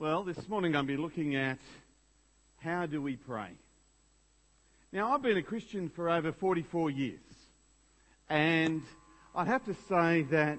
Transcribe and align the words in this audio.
Well, 0.00 0.22
this 0.22 0.48
morning 0.48 0.76
I'm 0.76 0.86
going 0.86 0.96
to 0.96 0.96
be 0.96 1.02
looking 1.02 1.34
at 1.34 1.58
how 2.58 2.86
do 2.86 3.02
we 3.02 3.16
pray. 3.16 3.50
Now, 4.92 5.10
I've 5.10 5.22
been 5.22 5.36
a 5.36 5.42
Christian 5.42 5.88
for 5.88 6.08
over 6.08 6.30
44 6.30 6.90
years, 6.90 7.18
and 8.28 8.80
I'd 9.34 9.48
have 9.48 9.64
to 9.64 9.74
say 9.88 10.22
that 10.30 10.58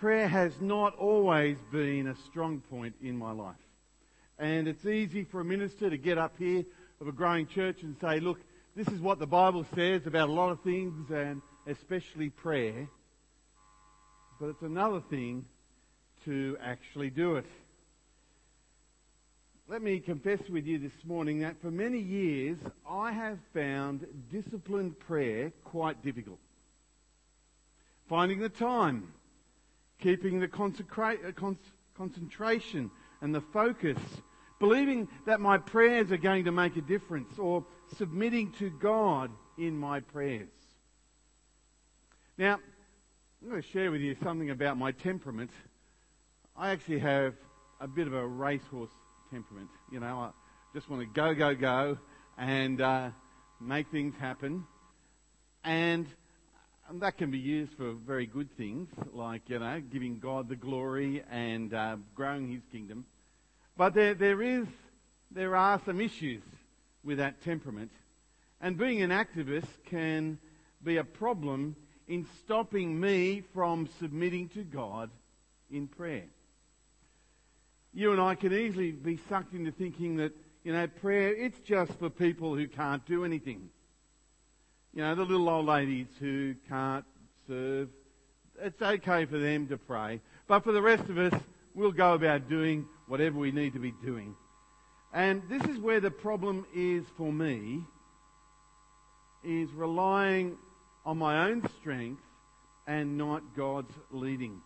prayer 0.00 0.26
has 0.26 0.58
not 0.62 0.96
always 0.96 1.58
been 1.70 2.06
a 2.06 2.16
strong 2.30 2.62
point 2.70 2.94
in 3.02 3.18
my 3.18 3.32
life. 3.32 3.56
And 4.38 4.66
it's 4.66 4.86
easy 4.86 5.22
for 5.22 5.42
a 5.42 5.44
minister 5.44 5.90
to 5.90 5.98
get 5.98 6.16
up 6.16 6.32
here 6.38 6.64
of 6.98 7.08
a 7.08 7.12
growing 7.12 7.46
church 7.46 7.82
and 7.82 7.94
say, 8.00 8.20
look, 8.20 8.40
this 8.74 8.88
is 8.88 9.02
what 9.02 9.18
the 9.18 9.26
Bible 9.26 9.66
says 9.74 10.06
about 10.06 10.30
a 10.30 10.32
lot 10.32 10.50
of 10.50 10.62
things, 10.62 11.10
and 11.10 11.42
especially 11.66 12.30
prayer. 12.30 12.88
But 14.40 14.48
it's 14.48 14.62
another 14.62 15.02
thing 15.10 15.44
to 16.24 16.56
actually 16.62 17.10
do 17.10 17.36
it 17.36 17.44
let 19.70 19.82
me 19.82 20.00
confess 20.00 20.40
with 20.48 20.66
you 20.66 20.78
this 20.78 21.04
morning 21.04 21.40
that 21.40 21.60
for 21.60 21.70
many 21.70 21.98
years 21.98 22.56
I 22.88 23.12
have 23.12 23.38
found 23.52 24.06
disciplined 24.32 24.98
prayer 24.98 25.52
quite 25.62 26.02
difficult. 26.02 26.38
Finding 28.08 28.38
the 28.38 28.48
time, 28.48 29.12
keeping 30.00 30.40
the 30.40 30.46
uh, 30.46 31.32
concentration 31.94 32.90
and 33.20 33.34
the 33.34 33.42
focus, 33.42 33.98
believing 34.58 35.06
that 35.26 35.38
my 35.38 35.58
prayers 35.58 36.10
are 36.12 36.16
going 36.16 36.46
to 36.46 36.52
make 36.52 36.78
a 36.78 36.80
difference, 36.80 37.38
or 37.38 37.62
submitting 37.98 38.52
to 38.52 38.70
God 38.70 39.30
in 39.58 39.76
my 39.76 40.00
prayers. 40.00 40.48
Now, 42.38 42.54
I'm 43.42 43.50
going 43.50 43.60
to 43.60 43.68
share 43.68 43.90
with 43.90 44.00
you 44.00 44.16
something 44.22 44.48
about 44.48 44.78
my 44.78 44.92
temperament. 44.92 45.50
I 46.56 46.70
actually 46.70 47.00
have 47.00 47.34
a 47.82 47.86
bit 47.86 48.06
of 48.06 48.14
a 48.14 48.26
racehorse 48.26 48.90
temperament. 49.30 49.68
You 49.90 50.00
know, 50.00 50.06
I 50.18 50.30
just 50.74 50.88
want 50.88 51.02
to 51.02 51.08
go, 51.08 51.34
go, 51.34 51.54
go 51.54 51.98
and 52.36 52.80
uh, 52.80 53.10
make 53.60 53.90
things 53.90 54.14
happen. 54.18 54.64
And 55.64 56.06
that 56.94 57.18
can 57.18 57.30
be 57.30 57.38
used 57.38 57.72
for 57.74 57.92
very 57.92 58.26
good 58.26 58.56
things, 58.56 58.88
like, 59.12 59.42
you 59.48 59.58
know, 59.58 59.80
giving 59.92 60.18
God 60.18 60.48
the 60.48 60.56
glory 60.56 61.22
and 61.30 61.74
uh, 61.74 61.96
growing 62.14 62.50
His 62.50 62.62
kingdom. 62.72 63.04
But 63.76 63.94
there, 63.94 64.14
there 64.14 64.42
is, 64.42 64.66
there 65.30 65.54
are 65.56 65.80
some 65.84 66.00
issues 66.00 66.42
with 67.04 67.18
that 67.18 67.42
temperament. 67.42 67.90
And 68.60 68.76
being 68.76 69.02
an 69.02 69.10
activist 69.10 69.68
can 69.86 70.38
be 70.82 70.96
a 70.96 71.04
problem 71.04 71.76
in 72.06 72.26
stopping 72.44 72.98
me 72.98 73.42
from 73.52 73.88
submitting 74.00 74.48
to 74.50 74.64
God 74.64 75.10
in 75.70 75.86
prayer 75.86 76.24
you 77.92 78.12
and 78.12 78.20
I 78.20 78.34
can 78.34 78.52
easily 78.52 78.92
be 78.92 79.18
sucked 79.28 79.54
into 79.54 79.72
thinking 79.72 80.16
that, 80.16 80.32
you 80.64 80.72
know, 80.72 80.86
prayer, 80.86 81.34
it's 81.34 81.58
just 81.60 81.92
for 81.98 82.10
people 82.10 82.54
who 82.54 82.68
can't 82.68 83.04
do 83.06 83.24
anything. 83.24 83.70
You 84.94 85.02
know, 85.02 85.14
the 85.14 85.24
little 85.24 85.48
old 85.48 85.66
ladies 85.66 86.06
who 86.18 86.54
can't 86.68 87.04
serve, 87.46 87.88
it's 88.60 88.80
okay 88.80 89.24
for 89.26 89.38
them 89.38 89.68
to 89.68 89.76
pray. 89.76 90.20
But 90.46 90.64
for 90.64 90.72
the 90.72 90.82
rest 90.82 91.08
of 91.08 91.18
us, 91.18 91.34
we'll 91.74 91.92
go 91.92 92.14
about 92.14 92.48
doing 92.48 92.86
whatever 93.06 93.38
we 93.38 93.52
need 93.52 93.74
to 93.74 93.78
be 93.78 93.92
doing. 94.04 94.34
And 95.12 95.42
this 95.48 95.62
is 95.64 95.78
where 95.78 96.00
the 96.00 96.10
problem 96.10 96.66
is 96.74 97.04
for 97.16 97.32
me, 97.32 97.82
is 99.44 99.70
relying 99.72 100.56
on 101.06 101.16
my 101.18 101.48
own 101.48 101.68
strength 101.80 102.22
and 102.86 103.16
not 103.16 103.56
God's 103.56 103.94
leading. 104.10 104.60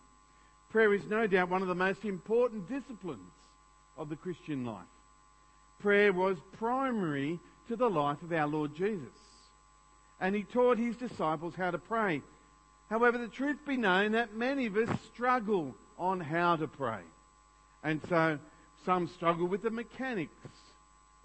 Prayer 0.73 0.91
is 0.95 1.05
no 1.05 1.27
doubt 1.27 1.49
one 1.49 1.61
of 1.61 1.67
the 1.67 1.75
most 1.75 2.03
important 2.03 2.67
disciplines 2.67 3.31
of 3.95 4.09
the 4.09 4.15
Christian 4.15 4.65
life. 4.65 4.81
Prayer 5.79 6.11
was 6.11 6.35
primary 6.53 7.39
to 7.67 7.75
the 7.75 7.87
life 7.87 8.23
of 8.23 8.33
our 8.33 8.47
Lord 8.47 8.75
Jesus. 8.75 9.13
And 10.19 10.33
he 10.33 10.41
taught 10.41 10.79
his 10.79 10.95
disciples 10.95 11.53
how 11.55 11.69
to 11.69 11.77
pray. 11.77 12.23
However, 12.89 13.19
the 13.19 13.27
truth 13.27 13.57
be 13.67 13.77
known 13.77 14.13
that 14.13 14.33
many 14.33 14.65
of 14.65 14.75
us 14.75 14.89
struggle 15.13 15.75
on 15.99 16.19
how 16.19 16.55
to 16.55 16.67
pray. 16.67 17.01
And 17.83 18.01
so 18.09 18.39
some 18.83 19.07
struggle 19.09 19.45
with 19.45 19.61
the 19.61 19.69
mechanics 19.69 20.33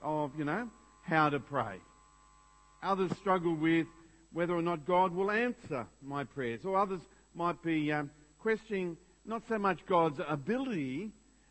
of, 0.03 0.31
you 0.37 0.45
know, 0.45 0.69
how 1.01 1.31
to 1.31 1.41
pray. 1.41 1.77
Others 2.83 3.13
struggle 3.17 3.55
with 3.55 3.87
whether 4.31 4.55
or 4.55 4.61
not 4.61 4.85
God 4.85 5.15
will 5.15 5.31
answer 5.31 5.87
my 6.03 6.25
prayers. 6.25 6.67
Or 6.67 6.77
others 6.77 7.01
might 7.35 7.63
be 7.63 7.91
um, 7.91 8.11
questioning 8.41 8.99
not 9.25 9.43
so 9.49 9.59
much 9.59 9.85
God's 9.87 10.21
ability, 10.27 11.11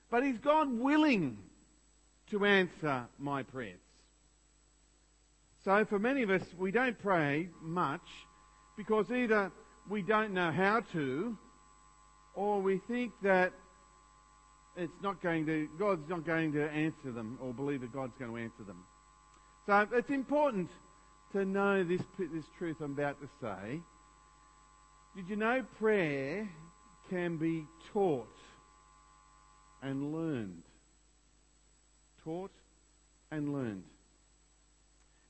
but 0.09 0.23
is 0.23 0.37
God 0.37 0.71
willing 0.71 1.37
to 2.31 2.45
answer 2.45 3.07
my 3.17 3.43
prayers? 3.43 3.79
So 5.63 5.85
for 5.85 5.99
many 5.99 6.23
of 6.23 6.29
us, 6.29 6.43
we 6.57 6.71
don't 6.71 6.97
pray 6.97 7.49
much 7.61 8.07
because 8.77 9.11
either 9.11 9.51
we 9.89 10.01
don't 10.01 10.33
know 10.33 10.51
how 10.51 10.81
to, 10.93 11.37
or 12.35 12.61
we 12.61 12.79
think 12.87 13.11
that 13.23 13.51
it's 14.77 15.01
not 15.01 15.21
going 15.21 15.45
to, 15.47 15.67
God's 15.79 16.07
not 16.07 16.25
going 16.25 16.53
to 16.53 16.69
answer 16.69 17.11
them, 17.11 17.37
or 17.41 17.53
believe 17.53 17.81
that 17.81 17.91
God's 17.91 18.13
going 18.19 18.31
to 18.31 18.37
answer 18.37 18.63
them. 18.63 18.83
So 19.65 19.87
it's 19.91 20.09
important 20.11 20.69
to 21.33 21.43
know 21.43 21.83
this, 21.83 22.01
this 22.17 22.45
truth 22.57 22.77
I'm 22.79 22.93
about 22.93 23.19
to 23.21 23.27
say. 23.41 23.81
Did 25.15 25.27
you 25.29 25.35
know 25.35 25.65
prayer 25.79 26.47
can 27.09 27.37
be 27.37 27.65
taught 27.93 28.27
and 29.81 30.13
learned. 30.13 30.63
Taught 32.23 32.51
and 33.31 33.53
learned. 33.53 33.83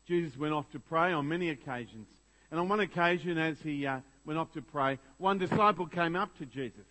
Jesus 0.07 0.37
went 0.37 0.53
off 0.53 0.69
to 0.71 0.79
pray 0.79 1.11
on 1.11 1.27
many 1.27 1.49
occasions. 1.49 2.07
And 2.49 2.59
on 2.59 2.69
one 2.69 2.79
occasion, 2.79 3.37
as 3.37 3.57
he 3.61 3.85
uh, 3.85 3.99
went 4.25 4.39
off 4.39 4.51
to 4.53 4.61
pray, 4.61 4.99
one 5.17 5.37
disciple 5.37 5.85
came 5.85 6.15
up 6.15 6.37
to 6.37 6.45
Jesus 6.45 6.85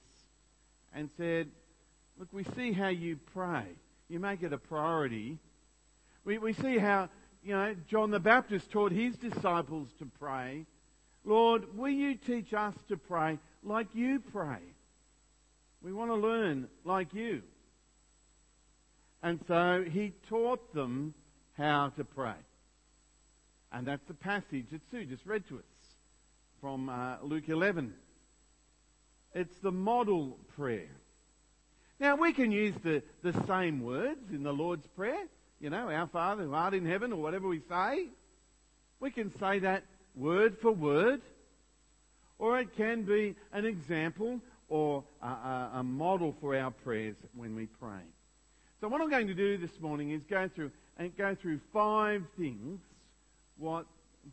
and 0.94 1.08
said, 1.16 1.48
Look, 2.18 2.28
we 2.32 2.44
see 2.56 2.72
how 2.72 2.88
you 2.88 3.18
pray. 3.34 3.64
You 4.08 4.20
make 4.20 4.42
it 4.42 4.52
a 4.52 4.58
priority. 4.58 5.38
We, 6.24 6.38
we 6.38 6.52
see 6.52 6.78
how, 6.78 7.08
you 7.42 7.54
know, 7.54 7.74
John 7.88 8.10
the 8.10 8.20
Baptist 8.20 8.70
taught 8.70 8.92
his 8.92 9.16
disciples 9.16 9.88
to 9.98 10.06
pray. 10.18 10.66
Lord, 11.24 11.76
will 11.76 11.90
you 11.90 12.14
teach 12.14 12.54
us 12.54 12.74
to 12.88 12.96
pray 12.96 13.38
like 13.62 13.88
you 13.94 14.20
pray? 14.20 14.60
We 15.82 15.92
want 15.92 16.10
to 16.10 16.16
learn 16.16 16.68
like 16.84 17.14
you. 17.14 17.42
And 19.22 19.40
so 19.48 19.84
he 19.88 20.12
taught 20.28 20.74
them 20.74 21.14
how 21.56 21.92
to 21.96 22.04
pray. 22.04 22.34
And 23.72 23.86
that's 23.86 24.06
the 24.06 24.14
passage 24.14 24.66
that 24.70 24.80
Sue 24.90 25.04
just 25.04 25.26
read 25.26 25.46
to 25.48 25.58
us 25.58 25.64
from 26.60 26.88
uh, 26.88 27.16
Luke 27.22 27.48
11. 27.48 27.94
It's 29.34 29.56
the 29.58 29.72
model 29.72 30.38
prayer. 30.56 30.88
Now 31.98 32.16
we 32.16 32.32
can 32.32 32.52
use 32.52 32.74
the, 32.82 33.02
the 33.22 33.32
same 33.46 33.82
words 33.82 34.30
in 34.30 34.42
the 34.42 34.52
Lord's 34.52 34.86
Prayer. 34.88 35.24
You 35.60 35.70
know, 35.70 35.90
our 35.90 36.06
Father 36.06 36.44
who 36.44 36.52
art 36.52 36.74
in 36.74 36.84
heaven 36.84 37.12
or 37.12 37.20
whatever 37.20 37.48
we 37.48 37.60
say. 37.68 38.06
We 39.00 39.10
can 39.10 39.36
say 39.38 39.60
that 39.60 39.84
word 40.14 40.58
for 40.60 40.72
word. 40.72 41.22
Or 42.38 42.58
it 42.58 42.76
can 42.76 43.02
be 43.02 43.34
an 43.52 43.64
example 43.64 44.40
or 44.68 45.04
a, 45.22 45.26
a, 45.26 45.70
a 45.74 45.82
model 45.82 46.34
for 46.40 46.56
our 46.56 46.70
prayers 46.70 47.16
when 47.34 47.54
we 47.54 47.66
pray. 47.66 48.02
So 48.80 48.88
what 48.88 49.00
I'm 49.00 49.10
going 49.10 49.28
to 49.28 49.34
do 49.34 49.56
this 49.56 49.80
morning 49.80 50.10
is 50.10 50.22
go 50.28 50.48
through 50.48 50.70
and 50.98 51.16
go 51.16 51.34
through 51.34 51.60
five 51.72 52.24
things 52.38 52.80
what 53.58 53.86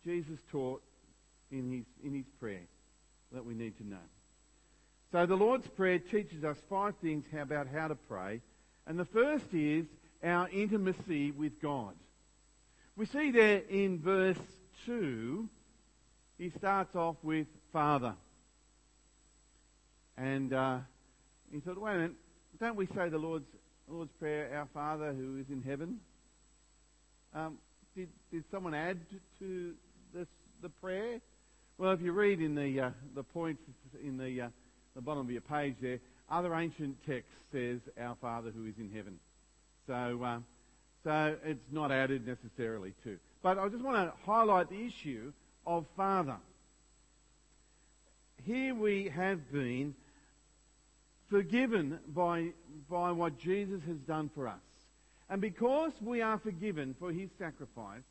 Jesus 0.04 0.40
taught 0.52 0.82
in 1.52 1.72
his 1.72 1.86
in 2.04 2.14
his 2.14 2.26
prayer 2.40 2.68
that 3.32 3.46
we 3.46 3.54
need 3.54 3.78
to 3.78 3.88
know. 3.88 4.06
So 5.12 5.26
the 5.26 5.36
Lord's 5.36 5.68
Prayer 5.68 6.00
teaches 6.00 6.44
us 6.44 6.58
five 6.70 6.96
things 7.02 7.26
about 7.40 7.68
how 7.68 7.88
to 7.88 7.96
pray, 7.96 8.42
and 8.88 9.00
the 9.00 9.06
first 9.06 9.46
is 9.54 9.86
our 10.24 10.50
intimacy 10.50 11.32
with 11.32 11.62
God. 11.62 11.94
We 12.96 13.06
see 13.06 13.32
there 13.32 13.62
in 13.70 14.00
verse 14.00 14.38
2, 14.86 15.48
he 16.38 16.50
starts 16.50 16.96
off 16.96 17.18
with 17.24 17.48
Father. 17.72 18.16
And 20.18 20.54
uh, 20.54 20.80
he 21.52 21.60
thought, 21.60 21.80
wait 21.80 21.94
a 21.94 21.96
minute, 21.96 22.16
don't 22.60 22.76
we 22.76 22.88
say 22.96 23.10
the 23.10 23.18
Lord's, 23.18 23.46
Lord's 23.88 24.12
Prayer, 24.20 24.56
Our 24.56 24.68
Father 24.74 25.14
who 25.14 25.38
is 25.40 25.46
in 25.50 25.62
heaven? 25.62 26.00
Um, 27.34 27.58
did, 27.96 28.10
did 28.32 28.44
someone 28.52 28.74
add 28.74 29.00
to 29.40 29.74
this, 30.14 30.28
the 30.62 30.70
prayer? 30.70 31.20
Well, 31.78 31.92
if 31.92 32.02
you 32.02 32.12
read 32.12 32.42
in 32.42 32.56
the, 32.56 32.80
uh, 32.80 32.90
the 33.16 33.24
point 33.24 33.60
in 34.04 34.18
the, 34.18 34.42
uh, 34.42 34.48
the 34.96 35.02
bottom 35.02 35.26
of 35.26 35.32
your 35.32 35.42
page 35.42 35.76
there, 35.82 36.00
other 36.30 36.54
ancient 36.54 36.98
text 37.06 37.30
says, 37.52 37.80
Our 38.00 38.16
Father 38.22 38.52
who 38.52 38.66
is 38.66 38.76
in 38.78 38.92
heaven. 38.92 39.20
So, 39.88 40.24
uh, 40.24 40.40
so 41.04 41.36
it's 41.44 41.60
not 41.72 41.92
added 41.92 42.26
necessarily 42.26 42.94
to. 43.04 43.18
But 43.42 43.58
I 43.58 43.68
just 43.68 43.84
want 43.84 43.98
to 43.98 44.14
highlight 44.26 44.70
the 44.70 44.86
issue 44.86 45.34
of 45.66 45.86
Father. 45.98 46.38
Here 48.46 48.74
we 48.76 49.12
have 49.14 49.52
been 49.52 49.96
forgiven 51.34 51.98
by, 52.10 52.50
by 52.88 53.12
what 53.12 53.40
Jesus 53.40 53.82
has 53.88 53.98
done 53.98 54.30
for 54.36 54.48
us. 54.48 54.62
And 55.32 55.42
because 55.42 55.92
we 56.00 56.22
are 56.22 56.38
forgiven 56.38 56.96
for 57.00 57.12
his 57.12 57.32
sacrifice, 57.40 58.04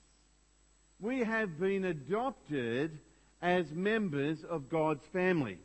we 0.98 1.20
have 1.20 1.60
been 1.60 1.84
adopted 1.84 2.98
as 3.40 3.70
members 3.70 4.42
of 4.42 4.68
God's 4.68 5.04
family. 5.12 5.58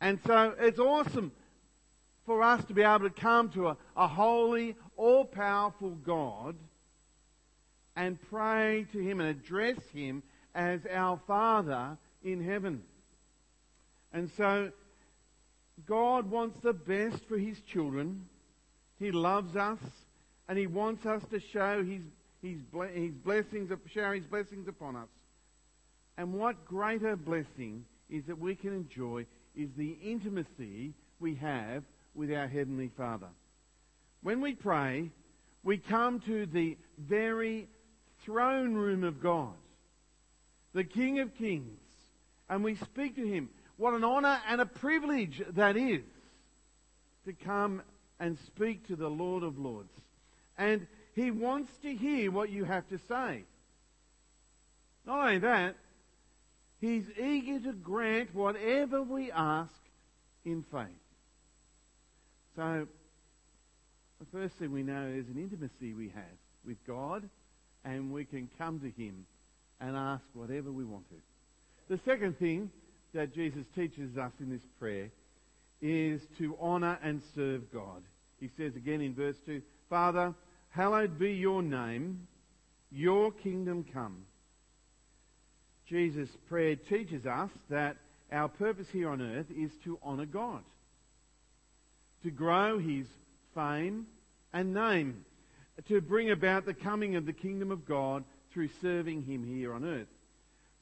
And 0.00 0.18
so 0.26 0.54
it's 0.58 0.78
awesome 0.78 1.30
for 2.24 2.42
us 2.42 2.64
to 2.64 2.72
be 2.72 2.80
able 2.80 3.00
to 3.00 3.10
come 3.10 3.50
to 3.50 3.68
a, 3.68 3.76
a 3.94 4.08
holy, 4.08 4.76
all 4.96 5.26
powerful 5.26 5.90
God 5.90 6.56
and 7.96 8.18
pray 8.30 8.86
to 8.92 8.98
Him 8.98 9.20
and 9.20 9.28
address 9.28 9.76
Him 9.92 10.22
as 10.54 10.80
our 10.90 11.20
Father 11.26 11.98
in 12.24 12.42
heaven. 12.42 12.82
And 14.14 14.30
so 14.38 14.72
God 15.86 16.30
wants 16.30 16.60
the 16.60 16.72
best 16.72 17.24
for 17.28 17.38
His 17.38 17.60
children. 17.60 18.26
He 18.98 19.12
loves 19.12 19.56
us 19.56 19.78
and 20.48 20.58
He 20.58 20.66
wants 20.66 21.06
us 21.06 21.22
to 21.30 21.40
show 21.40 21.82
His, 21.82 22.02
his, 22.42 22.58
his 22.94 23.12
blessings, 23.14 23.70
share 23.92 24.14
His 24.14 24.24
blessings 24.24 24.68
upon 24.68 24.96
us. 24.96 25.08
And 26.16 26.34
what 26.34 26.66
greater 26.66 27.16
blessing 27.16 27.84
is 28.08 28.24
that 28.26 28.38
we 28.38 28.54
can 28.54 28.74
enjoy 28.74 29.26
is 29.54 29.70
the 29.76 29.96
intimacy 30.02 30.92
we 31.18 31.34
have 31.36 31.84
with 32.14 32.32
our 32.32 32.46
Heavenly 32.46 32.90
Father. 32.96 33.28
When 34.22 34.40
we 34.40 34.54
pray, 34.54 35.10
we 35.62 35.78
come 35.78 36.20
to 36.20 36.46
the 36.46 36.76
very 36.98 37.68
throne 38.24 38.74
room 38.74 39.04
of 39.04 39.22
God, 39.22 39.54
the 40.72 40.84
King 40.84 41.20
of 41.20 41.34
Kings, 41.36 41.78
and 42.48 42.64
we 42.64 42.74
speak 42.74 43.16
to 43.16 43.26
Him. 43.26 43.48
What 43.80 43.94
an 43.94 44.04
honor 44.04 44.38
and 44.46 44.60
a 44.60 44.66
privilege 44.66 45.40
that 45.54 45.74
is 45.74 46.02
to 47.24 47.32
come 47.32 47.80
and 48.18 48.36
speak 48.46 48.86
to 48.88 48.94
the 48.94 49.08
Lord 49.08 49.42
of 49.42 49.58
Lords. 49.58 49.94
And 50.58 50.86
He 51.14 51.30
wants 51.30 51.70
to 51.80 51.94
hear 51.94 52.30
what 52.30 52.50
you 52.50 52.64
have 52.64 52.86
to 52.90 52.98
say. 53.08 53.44
Not 55.06 55.20
only 55.20 55.38
that, 55.38 55.76
He's 56.82 57.04
eager 57.18 57.58
to 57.60 57.72
grant 57.72 58.34
whatever 58.34 59.02
we 59.02 59.32
ask 59.32 59.72
in 60.44 60.62
faith. 60.70 60.84
So, 62.56 62.86
the 64.18 64.26
first 64.30 64.56
thing 64.56 64.72
we 64.72 64.82
know 64.82 65.06
is 65.06 65.26
an 65.28 65.38
intimacy 65.38 65.94
we 65.94 66.10
have 66.10 66.38
with 66.66 66.76
God, 66.86 67.26
and 67.86 68.12
we 68.12 68.26
can 68.26 68.50
come 68.58 68.78
to 68.80 69.02
Him 69.02 69.24
and 69.80 69.96
ask 69.96 70.24
whatever 70.34 70.70
we 70.70 70.84
want 70.84 71.08
to. 71.08 71.16
The 71.88 72.00
second 72.04 72.38
thing 72.38 72.70
that 73.14 73.34
Jesus 73.34 73.64
teaches 73.74 74.16
us 74.16 74.32
in 74.40 74.50
this 74.50 74.66
prayer 74.78 75.10
is 75.80 76.20
to 76.38 76.56
honour 76.60 76.98
and 77.02 77.22
serve 77.34 77.72
God. 77.72 78.02
He 78.38 78.50
says 78.56 78.76
again 78.76 79.00
in 79.00 79.14
verse 79.14 79.36
2 79.46 79.62
Father, 79.88 80.34
hallowed 80.70 81.18
be 81.18 81.32
your 81.32 81.62
name, 81.62 82.26
your 82.90 83.32
kingdom 83.32 83.84
come. 83.92 84.24
Jesus' 85.88 86.30
prayer 86.48 86.76
teaches 86.76 87.26
us 87.26 87.50
that 87.68 87.96
our 88.30 88.48
purpose 88.48 88.86
here 88.92 89.10
on 89.10 89.20
earth 89.20 89.46
is 89.50 89.72
to 89.84 89.98
honour 90.04 90.26
God, 90.26 90.62
to 92.22 92.30
grow 92.30 92.78
His 92.78 93.06
fame 93.54 94.06
and 94.52 94.72
name, 94.72 95.24
to 95.88 96.00
bring 96.00 96.30
about 96.30 96.66
the 96.66 96.74
coming 96.74 97.16
of 97.16 97.26
the 97.26 97.32
kingdom 97.32 97.72
of 97.72 97.84
God 97.84 98.22
through 98.52 98.68
serving 98.80 99.22
Him 99.24 99.44
here 99.44 99.72
on 99.72 99.84
earth. 99.84 100.06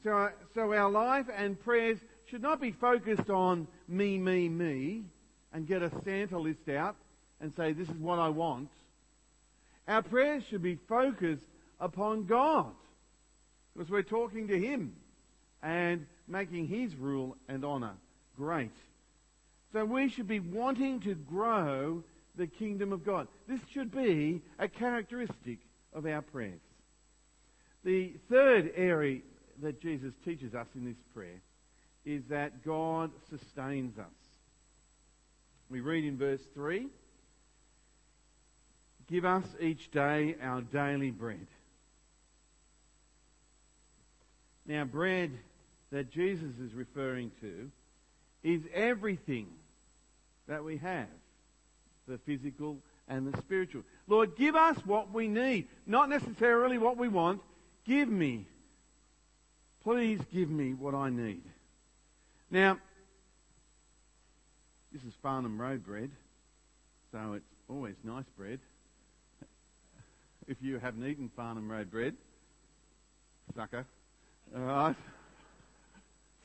So, 0.05 0.29
so 0.55 0.73
our 0.73 0.91
life 0.91 1.27
and 1.35 1.59
prayers 1.59 1.99
should 2.31 2.43
not 2.43 2.61
be 2.61 2.73
focused 2.73 3.31
on 3.31 3.67
me, 3.87 4.19
me, 4.19 4.49
me, 4.49 5.05
and 5.53 5.67
get 5.67 5.83
a 5.83 5.91
Santa 6.05 6.39
list 6.39 6.69
out 6.69 6.97
and 7.41 7.53
say, 7.57 7.73
this 7.73 7.89
is 7.89 7.97
what 7.97 8.19
I 8.19 8.29
want. 8.29 8.69
Our 9.87 10.03
prayers 10.03 10.43
should 10.51 10.63
be 10.63 10.79
focused 10.89 11.47
upon 11.81 12.27
God 12.27 12.73
because 13.75 13.91
we're 13.91 14.03
talking 14.03 14.49
to 14.49 14.59
Him 14.59 14.95
and 15.63 16.07
making 16.27 16.69
His 16.69 16.95
rule 16.97 17.37
and 17.49 17.65
honour 17.65 17.95
great. 18.37 18.73
So 19.73 19.85
we 19.85 20.09
should 20.09 20.29
be 20.29 20.41
wanting 20.41 21.01
to 21.01 21.15
grow 21.15 22.03
the 22.37 22.47
kingdom 22.47 22.93
of 22.93 23.05
God. 23.05 23.29
This 23.49 23.61
should 23.73 23.91
be 23.91 24.43
a 24.59 24.69
characteristic 24.69 25.59
of 25.95 26.07
our 26.07 26.23
prayers. 26.23 26.61
The 27.85 28.13
third 28.29 28.73
area 28.77 29.21
that 29.63 29.81
Jesus 29.81 30.13
teaches 30.25 30.55
us 30.55 30.67
in 30.75 30.85
this 30.85 30.97
prayer 31.15 31.41
is 32.09 32.25
that 32.31 32.65
God 32.65 33.11
sustains 33.29 33.99
us. 33.99 34.07
We 35.69 35.81
read 35.81 36.05
in 36.05 36.17
verse 36.17 36.41
3 36.55 36.89
Give 39.11 39.25
us 39.25 39.45
each 39.61 39.91
day 39.91 40.37
our 40.43 40.63
daily 40.63 41.11
bread. 41.11 41.47
Now, 44.67 44.85
bread 44.85 45.33
that 45.93 46.11
Jesus 46.11 46.59
is 46.59 46.73
referring 46.75 47.31
to 47.41 47.71
is 48.43 48.63
everything 48.75 49.47
that 50.47 50.65
we 50.65 50.79
have 50.79 51.09
the 52.07 52.19
physical 52.19 52.79
and 53.07 53.31
the 53.31 53.37
spiritual. 53.39 53.83
Lord, 54.07 54.35
give 54.37 54.55
us 54.55 54.79
what 54.87 55.13
we 55.13 55.29
need, 55.29 55.69
not 55.87 56.09
necessarily 56.09 56.79
what 56.79 56.97
we 56.97 57.09
want. 57.09 57.43
Give 57.85 58.09
me. 58.09 58.47
Please 59.83 60.21
give 60.33 60.49
me 60.49 60.73
what 60.73 60.95
I 60.95 61.11
need. 61.11 61.43
Now, 62.51 62.79
this 64.91 65.03
is 65.03 65.13
Farnham 65.23 65.61
Road 65.61 65.85
bread, 65.85 66.11
so 67.13 67.35
it's 67.35 67.45
always 67.69 67.95
nice 68.03 68.25
bread. 68.37 68.61
If 70.47 70.57
you 70.63 70.79
haven't 70.79 71.05
eaten 71.05 71.31
Farnham 71.37 71.71
Road 71.71 71.91
bread, 71.91 72.17
sucker. 73.55 73.85
All 74.57 74.63
right. 74.63 74.97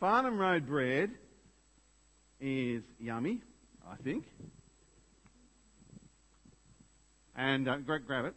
Farnham 0.01 0.37
Road 0.37 0.67
bread 0.67 1.11
is 2.41 2.83
yummy, 2.99 3.39
I 3.89 3.95
think. 4.03 4.25
And 7.37 7.69
uh, 7.69 7.77
grab, 7.77 8.05
grab 8.05 8.25
it. 8.25 8.35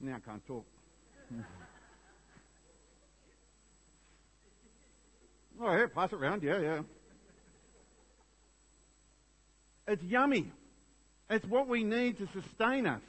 Now 0.00 0.16
I 0.16 0.18
can't 0.18 0.44
talk. 0.44 0.66
oh, 5.60 5.76
yeah, 5.76 5.86
pass 5.94 6.12
it 6.12 6.16
around. 6.16 6.42
Yeah, 6.42 6.60
yeah. 6.60 6.80
It's 9.86 10.02
yummy. 10.02 10.50
It's 11.28 11.44
what 11.46 11.68
we 11.68 11.84
need 11.84 12.18
to 12.18 12.28
sustain 12.28 12.86
us. 12.86 13.02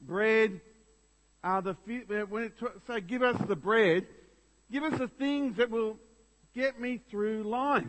Bread 0.00 0.60
are 1.44 1.62
the 1.62 1.70
uh, 1.70 2.26
when 2.28 2.44
it 2.44 2.52
say 2.86 3.00
give 3.00 3.22
us 3.22 3.36
the 3.46 3.56
bread, 3.56 4.06
give 4.70 4.82
us 4.84 4.98
the 4.98 5.08
things 5.08 5.56
that 5.56 5.70
will 5.70 5.98
get 6.54 6.80
me 6.80 7.00
through 7.10 7.44
life. 7.44 7.84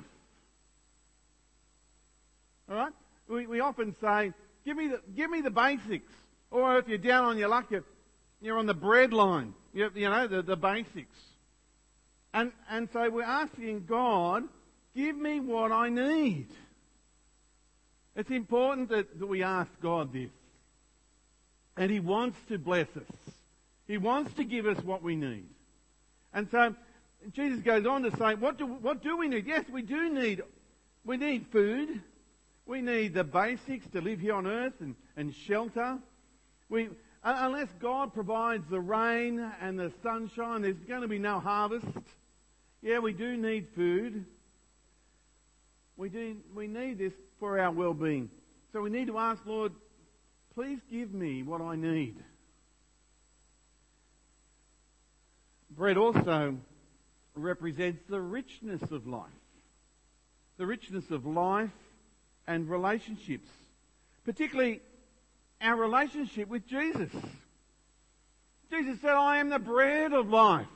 All 2.70 2.76
right? 2.76 2.94
We, 3.28 3.48
we 3.48 3.60
often 3.60 3.96
say, 4.02 4.34
give 4.66 4.78
me 4.78 4.88
the 4.88 5.02
give 5.16 5.30
me 5.30 5.42
the 5.42 5.52
basics, 5.52 6.12
or 6.52 6.78
if 6.78 6.88
you're 6.88 6.98
down 6.98 7.26
on 7.26 7.38
your 7.38 7.50
luck, 7.50 7.68
you're, 7.70 7.84
you're 8.42 8.58
on 8.58 8.66
the 8.66 8.74
bread 8.74 9.14
line. 9.14 9.54
You, 9.74 9.90
you 9.96 10.10
know 10.10 10.28
the, 10.28 10.42
the 10.42 10.56
basics. 10.56 11.18
And 12.34 12.52
and 12.70 12.90
so 12.92 13.10
we're 13.10 13.24
asking 13.24 13.86
God, 13.86 14.44
give 14.96 15.16
me 15.16 15.40
what 15.40 15.72
I 15.72 15.90
need. 15.90 16.48
It's 18.16 18.30
important 18.30 18.90
that, 18.90 19.20
that 19.20 19.26
we 19.26 19.44
ask 19.44 19.70
God 19.82 20.14
this. 20.14 20.30
And 21.78 21.92
He 21.92 22.00
wants 22.00 22.38
to 22.50 22.58
bless 22.58 22.88
us. 22.96 23.34
He 23.88 23.98
wants 23.98 24.34
to 24.36 24.44
give 24.44 24.66
us 24.66 24.84
what 24.84 25.02
we 25.02 25.16
need. 25.16 25.48
And 26.34 26.48
so 26.52 26.76
Jesus 27.34 27.62
goes 27.62 27.86
on 27.86 28.04
to 28.04 28.12
say, 28.18 28.36
what 28.36 28.58
do, 28.58 28.66
what 28.66 29.02
do 29.04 29.18
we 29.18 29.28
need? 29.28 29.48
Yes, 29.48 29.66
we 29.72 29.82
do 29.82 30.10
need, 30.10 30.42
we 31.06 31.18
need 31.18 31.48
food. 31.52 32.02
We 32.66 32.82
need 32.82 33.14
the 33.14 33.24
basics 33.24 33.86
to 33.92 34.02
live 34.02 34.20
here 34.20 34.36
on 34.36 34.48
earth 34.48 34.74
and, 34.80 34.96
and 35.18 35.34
shelter. 35.34 35.98
We, 36.70 36.88
uh, 37.24 37.36
unless 37.40 37.68
God 37.82 38.14
provides 38.14 38.64
the 38.70 38.80
rain 38.80 39.40
and 39.62 39.78
the 39.78 39.92
sunshine, 40.02 40.62
there's 40.62 40.78
going 40.88 41.02
to 41.02 41.08
be 41.08 41.20
no 41.20 41.40
harvest. 41.40 41.86
Yeah, 42.84 43.00
we 43.00 43.14
do 43.14 43.38
need 43.38 43.70
food. 43.76 44.26
We 45.96 46.10
do, 46.10 46.36
we 46.54 46.68
need 46.68 46.98
this 46.98 47.14
for 47.40 47.58
our 47.58 47.72
well-being. 47.72 48.30
So 48.74 48.82
we 48.82 48.90
need 48.90 49.08
to 49.08 49.18
ask, 49.18 49.42
Lord, 49.46 49.72
please 50.54 50.80
give 50.92 51.14
me 51.14 51.44
what 51.44 51.62
I 51.62 51.78
need. 51.78 52.18
Bread 55.70 55.96
also 55.96 56.58
represents 57.36 58.04
the 58.10 58.20
richness 58.20 58.82
of 58.92 59.08
life. 59.08 59.30
The 60.58 60.66
richness 60.66 61.10
of 61.10 61.26
life 61.26 61.72
and 62.48 62.70
relationships. 62.70 63.48
Particularly 64.26 64.82
our 65.62 65.78
relationship 65.78 66.50
with 66.50 66.68
Jesus. 66.68 67.12
Jesus 68.70 69.00
said, 69.00 69.14
I 69.14 69.38
am 69.38 69.48
the 69.48 69.60
bread 69.60 70.12
of 70.12 70.28
life. 70.28 70.68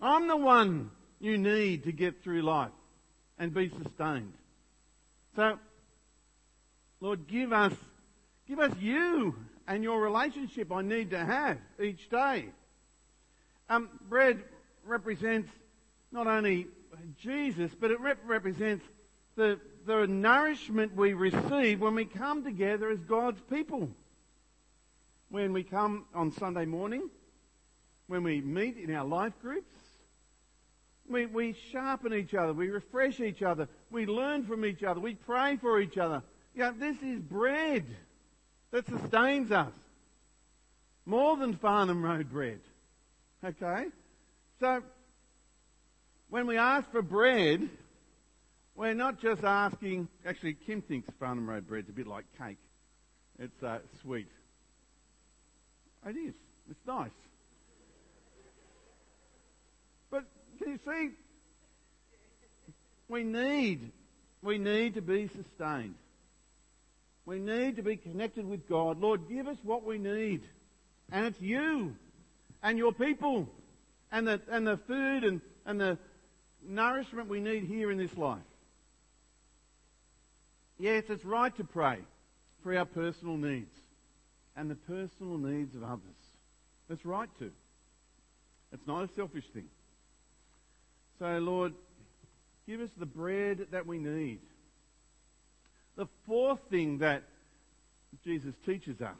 I'm 0.00 0.28
the 0.28 0.36
one 0.36 0.90
you 1.20 1.36
need 1.36 1.84
to 1.84 1.92
get 1.92 2.22
through 2.22 2.42
life 2.42 2.70
and 3.38 3.52
be 3.52 3.68
sustained. 3.68 4.32
So, 5.36 5.58
Lord, 7.00 7.26
give 7.26 7.52
us, 7.52 7.74
give 8.48 8.58
us 8.58 8.72
you 8.78 9.36
and 9.66 9.82
your 9.82 10.00
relationship 10.00 10.72
I 10.72 10.82
need 10.82 11.10
to 11.10 11.24
have 11.24 11.58
each 11.82 12.08
day. 12.08 12.46
Um, 13.68 13.88
bread 14.08 14.42
represents 14.84 15.50
not 16.10 16.26
only 16.26 16.66
Jesus, 17.18 17.70
but 17.78 17.90
it 17.90 18.00
rep- 18.00 18.18
represents 18.26 18.84
the, 19.36 19.60
the 19.86 20.06
nourishment 20.06 20.94
we 20.96 21.12
receive 21.14 21.80
when 21.80 21.94
we 21.94 22.04
come 22.04 22.42
together 22.42 22.90
as 22.90 22.98
God's 23.00 23.40
people. 23.42 23.88
When 25.28 25.52
we 25.52 25.62
come 25.62 26.06
on 26.14 26.32
Sunday 26.32 26.64
morning, 26.64 27.08
when 28.08 28.24
we 28.24 28.40
meet 28.40 28.76
in 28.76 28.92
our 28.92 29.04
life 29.04 29.32
groups, 29.40 29.79
we, 31.10 31.26
we 31.26 31.54
sharpen 31.72 32.14
each 32.14 32.34
other, 32.34 32.52
we 32.52 32.68
refresh 32.68 33.20
each 33.20 33.42
other, 33.42 33.68
we 33.90 34.06
learn 34.06 34.46
from 34.46 34.64
each 34.64 34.82
other, 34.82 35.00
we 35.00 35.14
pray 35.14 35.56
for 35.56 35.80
each 35.80 35.98
other. 35.98 36.22
Yeah, 36.54 36.72
this 36.76 36.96
is 37.02 37.20
bread 37.20 37.84
that 38.70 38.86
sustains 38.86 39.50
us. 39.50 39.72
More 41.06 41.36
than 41.36 41.56
Farnham 41.56 42.02
Road 42.04 42.30
bread. 42.30 42.60
Okay? 43.44 43.86
So, 44.60 44.82
when 46.28 46.46
we 46.46 46.56
ask 46.56 46.90
for 46.92 47.02
bread, 47.02 47.68
we're 48.76 48.94
not 48.94 49.20
just 49.20 49.42
asking, 49.42 50.08
actually, 50.24 50.54
Kim 50.54 50.82
thinks 50.82 51.08
Farnham 51.18 51.48
Road 51.48 51.66
bread's 51.66 51.88
a 51.88 51.92
bit 51.92 52.06
like 52.06 52.24
cake. 52.38 52.58
It's 53.38 53.62
uh, 53.62 53.78
sweet. 54.02 54.28
It 56.06 56.16
is. 56.16 56.34
It's 56.70 56.86
nice. 56.86 57.10
But 60.10 60.24
can 60.49 60.49
you 60.66 60.78
see? 60.84 61.10
We 63.08 63.24
need, 63.24 63.90
we 64.42 64.58
need 64.58 64.94
to 64.94 65.02
be 65.02 65.28
sustained. 65.28 65.94
We 67.26 67.38
need 67.38 67.76
to 67.76 67.82
be 67.82 67.96
connected 67.96 68.48
with 68.48 68.68
God. 68.68 69.00
Lord, 69.00 69.28
give 69.28 69.46
us 69.46 69.58
what 69.62 69.84
we 69.84 69.98
need. 69.98 70.42
And 71.12 71.26
it's 71.26 71.40
you 71.40 71.94
and 72.62 72.78
your 72.78 72.92
people 72.92 73.48
and 74.12 74.26
the, 74.26 74.40
and 74.50 74.66
the 74.66 74.76
food 74.76 75.24
and, 75.24 75.40
and 75.66 75.80
the 75.80 75.98
nourishment 76.66 77.28
we 77.28 77.40
need 77.40 77.64
here 77.64 77.90
in 77.90 77.98
this 77.98 78.16
life. 78.16 78.38
Yes, 80.78 81.04
it's 81.08 81.24
right 81.24 81.54
to 81.56 81.64
pray 81.64 81.98
for 82.62 82.76
our 82.76 82.84
personal 82.84 83.36
needs 83.36 83.76
and 84.56 84.70
the 84.70 84.76
personal 84.76 85.36
needs 85.36 85.74
of 85.74 85.82
others. 85.82 86.00
It's 86.88 87.04
right 87.04 87.28
to. 87.38 87.50
It's 88.72 88.86
not 88.86 89.10
a 89.10 89.14
selfish 89.14 89.44
thing. 89.52 89.68
So, 91.20 91.38
Lord, 91.38 91.74
give 92.66 92.80
us 92.80 92.88
the 92.96 93.04
bread 93.04 93.66
that 93.72 93.86
we 93.86 93.98
need. 93.98 94.40
The 95.96 96.08
fourth 96.26 96.60
thing 96.70 97.00
that 97.00 97.24
Jesus 98.24 98.54
teaches 98.64 99.02
us 99.02 99.18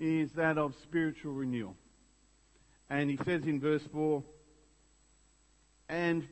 is 0.00 0.32
that 0.32 0.58
of 0.58 0.74
spiritual 0.82 1.34
renewal. 1.34 1.76
And 2.90 3.08
he 3.08 3.18
says 3.18 3.44
in 3.44 3.60
verse 3.60 3.84
4, 3.92 4.20
and 5.88 6.26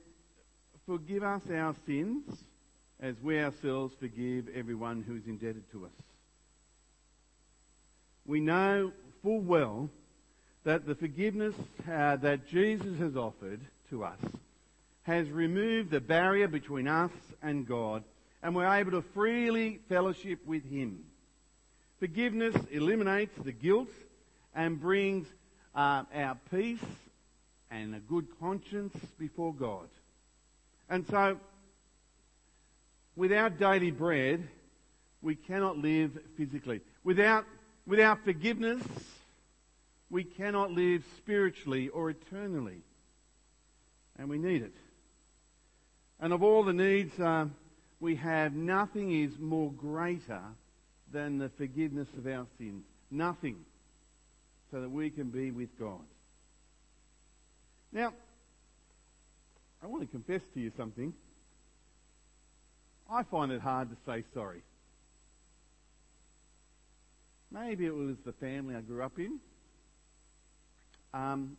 forgive 0.86 1.22
us 1.22 1.42
our 1.54 1.76
sins 1.86 2.24
as 2.98 3.14
we 3.22 3.38
ourselves 3.38 3.94
forgive 4.00 4.48
everyone 4.48 5.04
who 5.06 5.14
is 5.14 5.26
indebted 5.28 5.70
to 5.70 5.86
us. 5.86 5.92
We 8.26 8.40
know 8.40 8.90
full 9.22 9.40
well 9.40 9.88
that 10.64 10.84
the 10.84 10.96
forgiveness 10.96 11.54
uh, 11.88 12.16
that 12.16 12.48
Jesus 12.48 12.98
has 12.98 13.16
offered 13.16 13.60
to 13.90 14.02
us 14.02 14.18
has 15.10 15.28
removed 15.28 15.90
the 15.90 16.00
barrier 16.00 16.46
between 16.46 16.86
us 16.86 17.10
and 17.42 17.66
God, 17.66 18.04
and 18.44 18.54
we're 18.54 18.72
able 18.72 18.92
to 18.92 19.02
freely 19.02 19.80
fellowship 19.88 20.46
with 20.46 20.64
Him. 20.70 21.00
Forgiveness 21.98 22.54
eliminates 22.70 23.36
the 23.42 23.50
guilt 23.50 23.88
and 24.54 24.80
brings 24.80 25.26
uh, 25.74 26.04
our 26.14 26.38
peace 26.52 26.78
and 27.72 27.96
a 27.96 27.98
good 27.98 28.28
conscience 28.38 28.96
before 29.18 29.52
God. 29.52 29.88
And 30.88 31.04
so, 31.08 31.38
without 33.16 33.58
daily 33.58 33.90
bread, 33.90 34.46
we 35.22 35.34
cannot 35.34 35.76
live 35.76 36.16
physically. 36.36 36.82
Without, 37.02 37.46
without 37.84 38.22
forgiveness, 38.22 38.82
we 40.08 40.22
cannot 40.22 40.70
live 40.70 41.02
spiritually 41.16 41.88
or 41.88 42.10
eternally. 42.10 42.82
And 44.16 44.28
we 44.28 44.38
need 44.38 44.62
it. 44.62 44.74
And 46.20 46.34
of 46.34 46.42
all 46.42 46.62
the 46.62 46.74
needs 46.74 47.18
uh, 47.18 47.46
we 47.98 48.16
have, 48.16 48.52
nothing 48.52 49.22
is 49.22 49.32
more 49.38 49.72
greater 49.72 50.42
than 51.12 51.38
the 51.38 51.48
forgiveness 51.56 52.08
of 52.16 52.26
our 52.26 52.46
sins. 52.58 52.84
Nothing. 53.10 53.56
So 54.70 54.82
that 54.82 54.90
we 54.90 55.10
can 55.10 55.30
be 55.30 55.50
with 55.50 55.70
God. 55.78 56.04
Now, 57.90 58.12
I 59.82 59.86
want 59.86 60.02
to 60.02 60.08
confess 60.08 60.42
to 60.54 60.60
you 60.60 60.70
something. 60.76 61.12
I 63.10 63.24
find 63.24 63.50
it 63.50 63.60
hard 63.60 63.88
to 63.90 63.96
say 64.06 64.22
sorry. 64.34 64.62
Maybe 67.50 67.86
it 67.86 67.94
was 67.94 68.16
the 68.24 68.32
family 68.34 68.76
I 68.76 68.82
grew 68.82 69.02
up 69.02 69.18
in. 69.18 69.40
Um, 71.12 71.56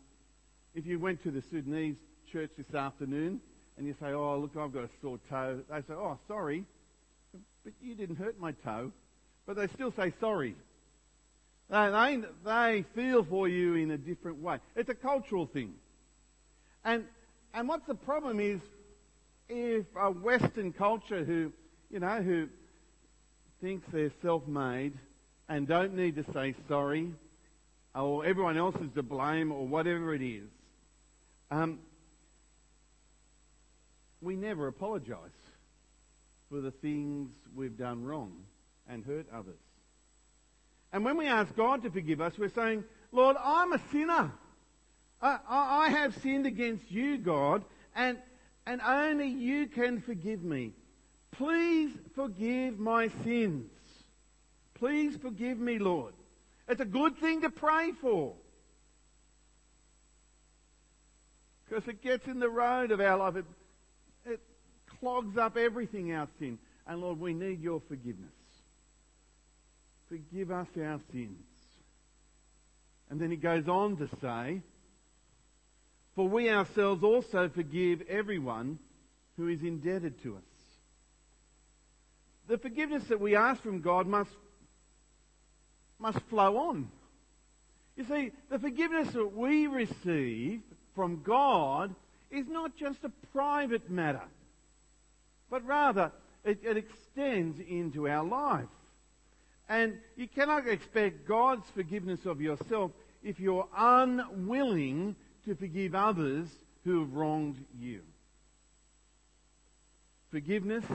if 0.74 0.86
you 0.86 0.98
went 0.98 1.22
to 1.24 1.30
the 1.30 1.42
Sudanese 1.50 1.96
church 2.32 2.50
this 2.56 2.74
afternoon 2.74 3.40
and 3.82 3.88
you 3.88 3.96
say, 4.00 4.12
oh, 4.12 4.38
look, 4.38 4.52
I've 4.56 4.72
got 4.72 4.84
a 4.84 4.88
sore 5.00 5.18
toe, 5.28 5.58
they 5.68 5.80
say, 5.80 5.94
oh, 5.94 6.16
sorry, 6.28 6.64
but 7.64 7.72
you 7.82 7.96
didn't 7.96 8.14
hurt 8.14 8.38
my 8.38 8.52
toe. 8.64 8.92
But 9.44 9.56
they 9.56 9.66
still 9.66 9.92
say 9.96 10.12
sorry. 10.20 10.54
They, 11.68 11.90
they, 11.90 12.22
they 12.44 12.84
feel 12.94 13.24
for 13.24 13.48
you 13.48 13.74
in 13.74 13.90
a 13.90 13.98
different 13.98 14.40
way. 14.40 14.58
It's 14.76 14.88
a 14.88 14.94
cultural 14.94 15.46
thing. 15.46 15.74
And, 16.84 17.06
and 17.54 17.66
what's 17.66 17.84
the 17.88 17.96
problem 17.96 18.38
is 18.38 18.60
if 19.48 19.84
a 19.96 20.12
Western 20.12 20.72
culture 20.72 21.24
who, 21.24 21.52
you 21.90 21.98
know, 21.98 22.22
who 22.22 22.50
thinks 23.60 23.84
they're 23.92 24.12
self-made 24.22 24.92
and 25.48 25.66
don't 25.66 25.96
need 25.96 26.14
to 26.14 26.24
say 26.32 26.54
sorry, 26.68 27.12
or 27.96 28.24
everyone 28.24 28.56
else 28.56 28.76
is 28.76 28.92
to 28.94 29.02
blame, 29.02 29.50
or 29.50 29.66
whatever 29.66 30.14
it 30.14 30.22
is, 30.22 30.48
um, 31.50 31.80
we 34.22 34.36
never 34.36 34.68
apologise 34.68 35.16
for 36.48 36.60
the 36.60 36.70
things 36.70 37.30
we've 37.54 37.76
done 37.76 38.04
wrong 38.04 38.32
and 38.88 39.04
hurt 39.04 39.26
others. 39.32 39.58
And 40.92 41.04
when 41.04 41.16
we 41.16 41.26
ask 41.26 41.54
God 41.56 41.82
to 41.82 41.90
forgive 41.90 42.20
us, 42.20 42.38
we're 42.38 42.50
saying, 42.50 42.84
Lord, 43.10 43.36
I'm 43.42 43.72
a 43.72 43.80
sinner. 43.90 44.32
I, 45.20 45.38
I, 45.48 45.88
have 45.90 46.16
sinned 46.18 46.46
against 46.46 46.90
you, 46.90 47.16
God, 47.16 47.64
and, 47.94 48.18
and 48.66 48.80
only 48.80 49.28
you 49.28 49.66
can 49.68 50.00
forgive 50.00 50.42
me. 50.42 50.72
Please 51.30 51.92
forgive 52.14 52.78
my 52.78 53.08
sins. 53.24 53.70
Please 54.74 55.16
forgive 55.16 55.58
me, 55.58 55.78
Lord. 55.78 56.12
It's 56.68 56.80
a 56.80 56.86
good 56.86 57.16
thing 57.18 57.42
to 57.42 57.50
pray 57.50 57.92
for. 57.92 58.34
Because 61.68 61.86
it 61.88 62.02
gets 62.02 62.26
in 62.26 62.40
the 62.40 62.50
road 62.50 62.90
of 62.90 63.00
our 63.00 63.16
life. 63.16 63.36
It, 63.36 63.44
clogs 65.02 65.36
up 65.36 65.56
everything, 65.56 66.12
our 66.12 66.28
sin. 66.38 66.58
And 66.86 67.00
Lord, 67.00 67.18
we 67.18 67.34
need 67.34 67.60
your 67.60 67.82
forgiveness. 67.88 68.30
Forgive 70.08 70.50
us 70.50 70.68
our 70.78 71.00
sins. 71.12 71.38
And 73.10 73.20
then 73.20 73.30
he 73.30 73.36
goes 73.36 73.66
on 73.68 73.96
to 73.96 74.08
say, 74.20 74.62
For 76.14 76.28
we 76.28 76.48
ourselves 76.48 77.02
also 77.02 77.48
forgive 77.48 78.02
everyone 78.08 78.78
who 79.36 79.48
is 79.48 79.60
indebted 79.62 80.22
to 80.22 80.36
us. 80.36 80.42
The 82.48 82.58
forgiveness 82.58 83.04
that 83.08 83.20
we 83.20 83.34
ask 83.34 83.60
from 83.62 83.80
God 83.80 84.06
must 84.06 84.30
must 85.98 86.18
flow 86.28 86.56
on. 86.56 86.88
You 87.96 88.04
see, 88.04 88.32
the 88.50 88.58
forgiveness 88.58 89.12
that 89.12 89.36
we 89.36 89.66
receive 89.66 90.60
from 90.94 91.22
God 91.22 91.94
is 92.30 92.46
not 92.48 92.76
just 92.76 92.98
a 93.04 93.12
private 93.32 93.88
matter, 93.90 94.22
but 95.52 95.66
rather 95.66 96.10
it, 96.44 96.60
it 96.64 96.78
extends 96.78 97.60
into 97.60 98.08
our 98.08 98.24
life. 98.24 98.64
And 99.68 99.98
you 100.16 100.26
cannot 100.26 100.66
expect 100.66 101.28
God's 101.28 101.68
forgiveness 101.74 102.24
of 102.24 102.40
yourself 102.40 102.90
if 103.22 103.38
you're 103.38 103.68
unwilling 103.76 105.14
to 105.44 105.54
forgive 105.54 105.94
others 105.94 106.48
who 106.84 107.00
have 107.00 107.12
wronged 107.12 107.62
you. 107.78 108.00
Forgiveness 110.30 110.86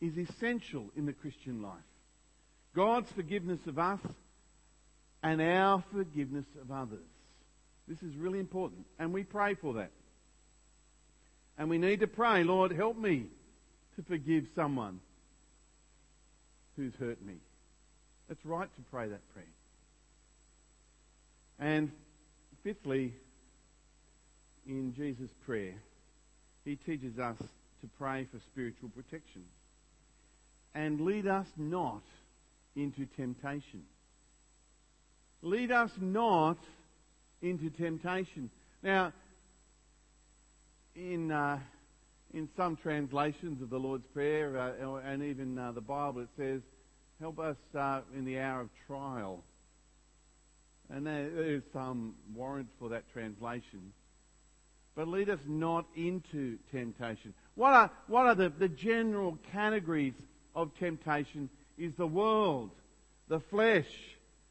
is 0.00 0.16
essential 0.16 0.86
in 0.96 1.04
the 1.04 1.12
Christian 1.12 1.60
life. 1.60 1.74
God's 2.72 3.10
forgiveness 3.10 3.66
of 3.66 3.80
us 3.80 4.00
and 5.24 5.42
our 5.42 5.82
forgiveness 5.92 6.46
of 6.62 6.70
others. 6.70 7.00
This 7.88 8.00
is 8.04 8.16
really 8.16 8.38
important, 8.38 8.86
and 9.00 9.12
we 9.12 9.24
pray 9.24 9.54
for 9.54 9.74
that. 9.74 9.90
And 11.58 11.68
we 11.68 11.78
need 11.78 11.98
to 12.00 12.06
pray, 12.06 12.44
Lord, 12.44 12.70
help 12.70 12.96
me 12.96 13.26
to 13.96 14.02
forgive 14.02 14.44
someone 14.54 15.00
who's 16.76 16.94
hurt 16.94 17.24
me. 17.24 17.36
It's 18.28 18.44
right 18.44 18.68
to 18.74 18.82
pray 18.90 19.08
that 19.08 19.20
prayer. 19.32 19.46
And 21.58 21.90
fifthly, 22.62 23.14
in 24.66 24.94
Jesus' 24.94 25.30
prayer, 25.46 25.74
he 26.64 26.76
teaches 26.76 27.18
us 27.18 27.38
to 27.38 27.88
pray 27.98 28.26
for 28.30 28.38
spiritual 28.52 28.90
protection. 28.90 29.44
And 30.74 31.00
lead 31.00 31.26
us 31.26 31.46
not 31.56 32.02
into 32.74 33.06
temptation. 33.16 33.84
Lead 35.40 35.70
us 35.70 35.90
not 35.98 36.58
into 37.40 37.70
temptation. 37.70 38.50
Now, 38.82 39.12
in 40.94 41.30
uh, 41.30 41.60
in 42.36 42.50
some 42.54 42.76
translations 42.76 43.62
of 43.62 43.70
the 43.70 43.78
Lord's 43.78 44.06
Prayer 44.08 44.58
uh, 44.58 44.96
and 45.06 45.22
even 45.22 45.58
uh, 45.58 45.72
the 45.72 45.80
Bible, 45.80 46.20
it 46.20 46.28
says, 46.36 46.60
"Help 47.18 47.38
us 47.38 47.56
uh, 47.74 48.02
in 48.14 48.26
the 48.26 48.38
hour 48.38 48.60
of 48.60 48.68
trial." 48.86 49.42
And 50.90 51.06
there 51.06 51.28
is 51.28 51.62
some 51.72 52.14
warrant 52.34 52.68
for 52.78 52.90
that 52.90 53.10
translation. 53.10 53.94
But 54.94 55.08
lead 55.08 55.30
us 55.30 55.40
not 55.46 55.86
into 55.96 56.58
temptation. 56.70 57.32
What 57.54 57.72
are, 57.72 57.90
what 58.06 58.26
are 58.26 58.34
the, 58.34 58.50
the 58.50 58.68
general 58.68 59.38
categories 59.50 60.14
of 60.54 60.70
temptation? 60.78 61.48
Is 61.78 61.94
the 61.94 62.06
world, 62.06 62.70
the 63.28 63.40
flesh, 63.40 63.88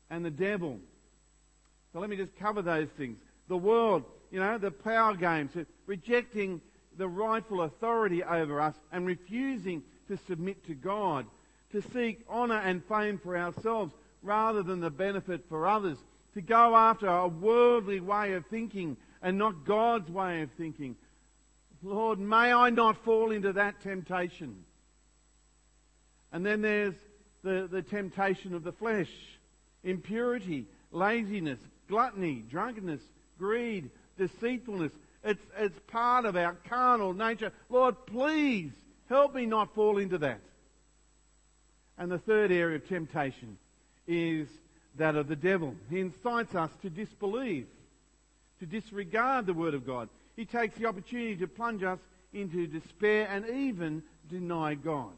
and 0.10 0.26
the 0.26 0.32
devil. 0.32 0.80
So 1.94 2.00
let 2.00 2.10
me 2.10 2.18
just 2.18 2.36
cover 2.38 2.64
those 2.64 2.90
things. 2.98 3.18
The 3.48 3.58
world, 3.58 4.04
you 4.32 4.40
know, 4.40 4.58
the 4.58 4.72
power 4.72 5.16
games, 5.16 5.52
rejecting 5.86 6.62
the 6.98 7.08
rightful 7.08 7.62
authority 7.62 8.24
over 8.24 8.62
us 8.62 8.76
and 8.92 9.06
refusing 9.06 9.84
to 10.08 10.18
submit 10.28 10.66
to 10.68 10.74
God, 10.74 11.26
to 11.72 11.82
seek 11.82 12.24
honour 12.30 12.60
and 12.60 12.84
fame 12.86 13.18
for 13.18 13.38
ourselves 13.38 13.94
rather 14.22 14.64
than 14.64 14.80
the 14.80 14.90
benefit 14.90 15.46
for 15.50 15.68
others, 15.68 15.98
to 16.34 16.42
go 16.42 16.76
after 16.76 17.08
a 17.08 17.28
worldly 17.28 18.00
way 18.00 18.34
of 18.34 18.46
thinking 18.48 18.98
and 19.22 19.38
not 19.38 19.66
God's 19.66 20.10
way 20.10 20.42
of 20.42 20.52
thinking. 20.52 20.96
Lord, 21.82 22.20
may 22.20 22.52
I 22.52 22.70
not 22.72 23.04
fall 23.04 23.32
into 23.32 23.54
that 23.54 23.82
temptation. 23.82 24.66
And 26.32 26.46
then 26.46 26.62
there's 26.62 26.96
the, 27.44 27.68
the 27.72 27.82
temptation 27.82 28.54
of 28.56 28.64
the 28.64 28.72
flesh, 28.72 29.12
impurity, 29.84 30.66
laziness, 30.92 31.60
gluttony, 31.88 32.44
drunkenness, 32.50 33.02
greed, 33.38 33.90
deceitfulness. 34.18 34.92
It's, 35.26 35.44
it's 35.58 35.80
part 35.88 36.26
of 36.26 36.38
our 36.38 36.56
carnal 36.70 37.14
nature. 37.14 37.52
Lord, 37.70 37.96
please 38.06 38.72
help 39.10 39.34
me 39.34 39.46
not 39.46 39.74
fall 39.74 39.98
into 39.98 40.20
that. 40.20 40.40
And 41.98 42.12
the 42.12 42.20
third 42.20 42.52
area 42.52 42.78
of 42.78 42.88
temptation 42.88 43.58
is 44.08 44.48
that 44.98 45.16
of 45.16 45.28
the 45.28 45.36
devil. 45.36 45.76
He 45.90 46.00
incites 46.00 46.56
us 46.56 46.70
to 46.84 46.90
disbelieve 46.90 47.68
to 48.60 48.66
disregard 48.66 49.46
the 49.46 49.54
Word 49.54 49.74
of 49.74 49.86
God. 49.86 50.10
He 50.36 50.46
takes 50.46 50.78
the 50.78 50.86
opportunity 50.86 51.36
to 51.38 51.48
plunge 51.48 51.84
us 51.84 52.00
into 52.34 52.68
despair 52.68 53.28
and 53.30 53.48
even 53.50 54.04
deny 54.30 54.76
God. 54.76 55.12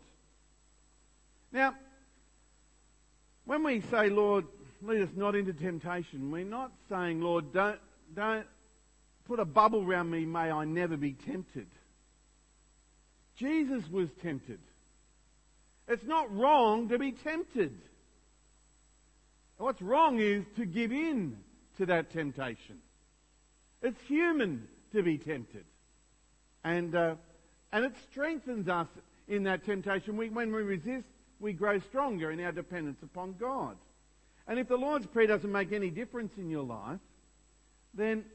Now, 1.52 1.76
when 3.46 3.63
we 3.63 3.82
say, 3.82 4.10
Lord, 4.10 4.46
lead 4.82 5.02
us 5.02 5.10
not 5.15 5.36
into 5.36 5.54
temptation, 5.54 6.32
we're 6.32 6.43
not 6.43 6.72
saying, 6.89 7.22
Lord, 7.22 7.54
don't, 7.54 7.80
don't 8.15 8.46
put 9.28 9.40
a 9.40 9.46
bubble 9.46 9.84
around 9.84 10.10
me, 10.10 10.26
may 10.26 10.52
I 10.52 10.66
never 10.66 10.98
be 10.98 11.13
tempted. 11.13 11.68
Jesus 13.36 13.84
was 13.92 14.10
tempted. 14.24 14.60
It's 15.88 16.06
not 16.06 16.36
wrong 16.36 16.90
to 16.90 16.98
be 16.98 17.12
tempted. 17.12 17.78
What's 19.58 19.82
wrong 19.82 20.20
is 20.20 20.46
to 20.56 20.66
give 20.66 20.92
in 20.92 21.38
to 21.78 21.86
that 21.88 22.12
temptation. 22.12 22.80
It's 23.82 24.00
human 24.08 24.68
to 24.94 25.04
be 25.04 25.18
tempted. 25.18 25.66
And, 26.63 26.96
uh, 26.96 27.16
and 27.72 27.86
it 27.86 27.94
strengthens 28.10 28.68
us 28.68 28.88
in 29.28 29.44
that 29.44 29.66
temptation. 29.66 30.18
We, 30.18 30.30
when 30.30 30.54
we 30.54 30.62
resist, 30.63 31.06
we 31.40 31.54
grow 31.54 31.80
stronger 31.80 32.32
in 32.32 32.40
our 32.42 32.52
dependence 32.52 33.00
upon 33.04 33.36
God. 33.40 33.78
And 34.48 34.60
if 34.60 34.68
the 34.68 34.78
Lord's 34.78 35.06
Prayer 35.06 35.28
doesn't 35.28 35.52
make 35.52 35.72
any 35.72 35.90
difference 35.90 36.34
in 36.38 36.50
your 36.50 36.63
life, 36.63 37.00
then 37.94 38.26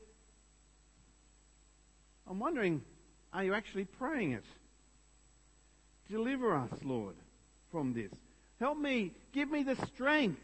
I'm 2.29 2.39
wondering, 2.39 2.83
are 3.33 3.45
you 3.45 3.55
actually 3.55 3.85
praying 3.85 4.33
it? 4.33 4.45
Deliver 6.11 6.55
us, 6.57 6.71
Lord, 6.83 7.17
from 7.71 7.95
this. 7.95 8.11
Help 8.61 8.79
me, 8.79 9.13
give 9.33 9.51
me 9.51 9.63
the 9.63 9.77
strength. 9.87 10.41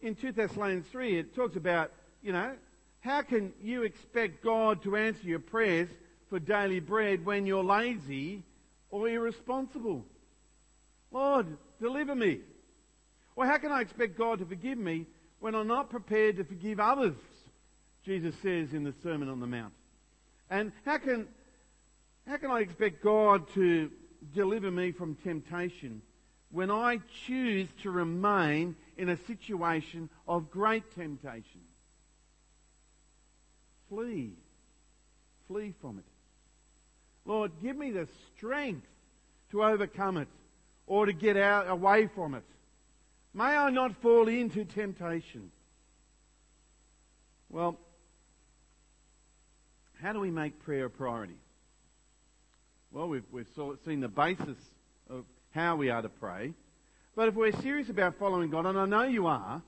In 0.00 0.14
2 0.14 0.32
Thessalonians 0.32 0.86
3, 0.90 1.18
it 1.18 1.34
talks 1.34 1.56
about, 1.56 1.92
you 2.22 2.32
know, 2.32 2.52
how 3.00 3.22
can 3.22 3.52
you 3.62 3.82
expect 3.82 4.42
God 4.42 4.82
to 4.82 4.96
answer 4.96 5.26
your 5.26 5.38
prayers 5.38 5.88
for 6.30 6.38
daily 6.38 6.80
bread 6.80 7.24
when 7.24 7.46
you're 7.46 7.62
lazy 7.62 8.42
or 8.90 9.08
irresponsible? 9.08 10.04
Lord, 11.10 11.46
deliver 11.80 12.14
me. 12.14 12.40
Or 13.36 13.46
how 13.46 13.58
can 13.58 13.72
I 13.72 13.80
expect 13.80 14.16
God 14.18 14.38
to 14.38 14.46
forgive 14.46 14.78
me 14.78 15.06
when 15.40 15.54
I'm 15.54 15.66
not 15.66 15.90
prepared 15.90 16.36
to 16.36 16.44
forgive 16.44 16.80
others? 16.80 17.16
Jesus 18.04 18.34
says 18.42 18.72
in 18.72 18.84
the 18.84 18.94
Sermon 19.02 19.28
on 19.28 19.40
the 19.40 19.46
Mount. 19.46 19.72
And 20.52 20.70
how 20.84 20.98
can, 20.98 21.26
how 22.28 22.36
can 22.36 22.50
I 22.50 22.60
expect 22.60 23.02
God 23.02 23.48
to 23.54 23.90
deliver 24.34 24.70
me 24.70 24.92
from 24.92 25.16
temptation 25.16 26.02
when 26.50 26.70
I 26.70 27.00
choose 27.26 27.68
to 27.82 27.90
remain 27.90 28.76
in 28.96 29.08
a 29.08 29.16
situation 29.16 30.10
of 30.28 30.50
great 30.50 30.94
temptation? 30.94 31.62
flee. 33.92 34.32
Flee 35.48 35.74
from 35.80 35.98
it. 35.98 36.04
Lord, 37.26 37.52
give 37.62 37.76
me 37.76 37.90
the 37.90 38.08
strength 38.34 38.86
to 39.50 39.62
overcome 39.62 40.16
it 40.16 40.28
or 40.86 41.04
to 41.06 41.12
get 41.12 41.36
out 41.36 41.68
away 41.68 42.08
from 42.14 42.34
it. 42.34 42.44
May 43.34 43.44
I 43.44 43.70
not 43.70 44.00
fall 44.00 44.28
into 44.28 44.64
temptation. 44.64 45.50
Well, 47.50 47.78
how 50.02 50.12
do 50.12 50.18
we 50.18 50.32
make 50.32 50.58
prayer 50.64 50.86
a 50.86 50.90
priority? 50.90 51.36
Well, 52.90 53.08
we've, 53.08 53.24
we've 53.30 53.46
seen 53.86 54.00
the 54.00 54.08
basis 54.08 54.56
of 55.08 55.24
how 55.52 55.76
we 55.76 55.90
are 55.90 56.02
to 56.02 56.08
pray. 56.08 56.52
But 57.14 57.28
if 57.28 57.34
we're 57.34 57.52
serious 57.52 57.88
about 57.88 58.18
following 58.18 58.50
God, 58.50 58.66
and 58.66 58.78
I 58.78 58.86
know 58.86 59.04
you 59.04 59.28
are, 59.28 59.62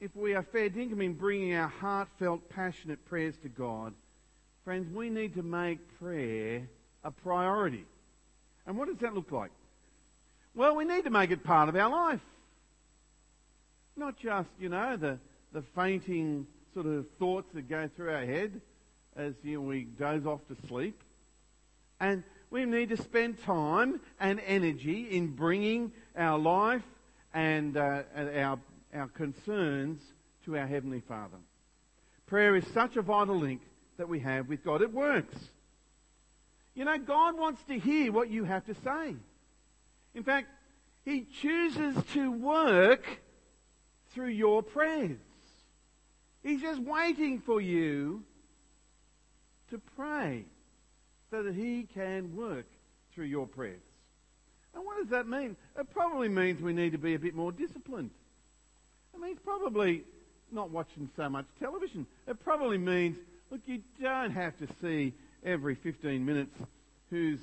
if 0.00 0.14
we 0.14 0.34
are 0.34 0.44
fair 0.44 0.70
dinkum 0.70 1.02
in 1.02 1.14
bringing 1.14 1.54
our 1.54 1.68
heartfelt, 1.68 2.48
passionate 2.48 3.04
prayers 3.06 3.34
to 3.42 3.48
God, 3.48 3.92
friends, 4.64 4.86
we 4.94 5.10
need 5.10 5.34
to 5.34 5.42
make 5.42 5.80
prayer 5.98 6.68
a 7.02 7.10
priority. 7.10 7.86
And 8.66 8.78
what 8.78 8.88
does 8.88 8.98
that 8.98 9.14
look 9.14 9.32
like? 9.32 9.50
Well, 10.54 10.76
we 10.76 10.84
need 10.84 11.04
to 11.04 11.10
make 11.10 11.32
it 11.32 11.42
part 11.42 11.68
of 11.68 11.74
our 11.74 11.90
life. 11.90 12.20
Not 13.96 14.16
just, 14.16 14.48
you 14.60 14.68
know, 14.68 14.96
the, 14.96 15.18
the 15.52 15.62
fainting 15.74 16.46
sort 16.74 16.86
of 16.86 17.06
thoughts 17.18 17.48
that 17.54 17.68
go 17.68 17.88
through 17.96 18.12
our 18.12 18.26
head 18.26 18.60
as 19.16 19.34
you 19.42 19.54
know, 19.54 19.60
we 19.62 19.84
doze 19.84 20.26
off 20.26 20.40
to 20.48 20.56
sleep. 20.66 21.00
And 22.00 22.24
we 22.50 22.64
need 22.64 22.90
to 22.90 22.96
spend 22.96 23.42
time 23.42 24.00
and 24.18 24.40
energy 24.44 25.08
in 25.10 25.28
bringing 25.28 25.92
our 26.16 26.38
life 26.38 26.82
and 27.32 27.76
uh, 27.76 28.02
our 28.16 28.58
our 28.94 29.08
concerns 29.08 30.00
to 30.44 30.56
our 30.56 30.66
Heavenly 30.66 31.00
Father. 31.00 31.38
Prayer 32.26 32.54
is 32.56 32.64
such 32.72 32.96
a 32.96 33.02
vital 33.02 33.36
link 33.36 33.60
that 33.96 34.08
we 34.08 34.20
have 34.20 34.48
with 34.48 34.64
God. 34.64 34.82
It 34.82 34.92
works. 34.92 35.34
You 36.74 36.84
know, 36.84 36.98
God 36.98 37.38
wants 37.38 37.62
to 37.64 37.78
hear 37.78 38.12
what 38.12 38.30
you 38.30 38.44
have 38.44 38.64
to 38.66 38.74
say. 38.74 39.14
In 40.14 40.22
fact, 40.22 40.48
He 41.04 41.26
chooses 41.40 41.96
to 42.12 42.30
work 42.30 43.04
through 44.10 44.28
your 44.28 44.62
prayers. 44.62 45.18
He's 46.44 46.60
just 46.60 46.80
waiting 46.80 47.40
for 47.40 47.60
you 47.60 48.22
to 49.70 49.80
pray 49.96 50.44
so 51.30 51.42
that 51.42 51.54
He 51.54 51.88
can 51.94 52.36
work 52.36 52.66
through 53.14 53.24
your 53.24 53.46
prayers. 53.46 53.80
And 54.74 54.84
what 54.84 54.98
does 54.98 55.08
that 55.08 55.26
mean? 55.26 55.56
It 55.78 55.90
probably 55.92 56.28
means 56.28 56.60
we 56.60 56.74
need 56.74 56.92
to 56.92 56.98
be 56.98 57.14
a 57.14 57.18
bit 57.18 57.34
more 57.34 57.50
disciplined. 57.50 58.10
It 59.14 59.20
means 59.20 59.38
probably 59.42 60.04
not 60.52 60.70
watching 60.70 61.08
so 61.16 61.28
much 61.30 61.46
television. 61.58 62.06
It 62.28 62.42
probably 62.44 62.78
means, 62.78 63.16
look, 63.50 63.60
you 63.64 63.80
don't 64.00 64.32
have 64.32 64.56
to 64.58 64.68
see 64.82 65.14
every 65.44 65.76
15 65.76 66.24
minutes 66.24 66.54
who's, 67.08 67.40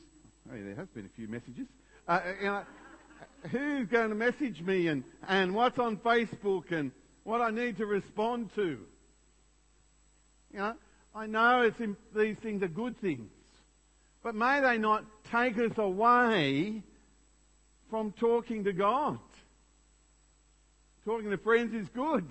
oh, 0.52 0.64
there 0.64 0.76
has 0.76 0.88
been 0.90 1.06
a 1.06 1.16
few 1.16 1.28
messages, 1.28 1.68
uh, 2.08 2.12
uh, 2.12 2.34
you 2.40 2.48
know, 2.48 2.64
who's 3.50 3.88
going 3.88 4.10
to 4.10 4.16
message 4.16 4.62
me 4.62 4.88
and, 4.88 5.04
and 5.28 5.56
what's 5.56 5.80
on 5.80 5.98
Facebook 5.98 6.72
and 6.72 6.92
what 7.24 7.42
I 7.42 7.50
need 7.50 7.78
to 7.78 7.86
respond 7.86 8.54
to. 8.56 8.80
You 10.54 10.60
know, 10.60 10.76
I 11.16 11.28
know 11.28 11.62
it's 11.62 11.80
in, 11.80 11.96
these 12.16 12.38
things 12.38 12.62
are 12.62 12.68
good 12.68 13.00
things, 13.00 13.30
But 14.24 14.36
may 14.36 14.62
they 14.62 14.78
not 14.78 15.04
take 15.32 15.58
us 15.58 15.78
away 15.78 16.84
from 17.90 18.14
talking 18.14 18.64
to 18.66 18.74
God. 18.74 19.20
Talking 21.06 21.32
to 21.32 21.38
friends 21.38 21.74
is 21.74 21.90
good, 21.90 22.26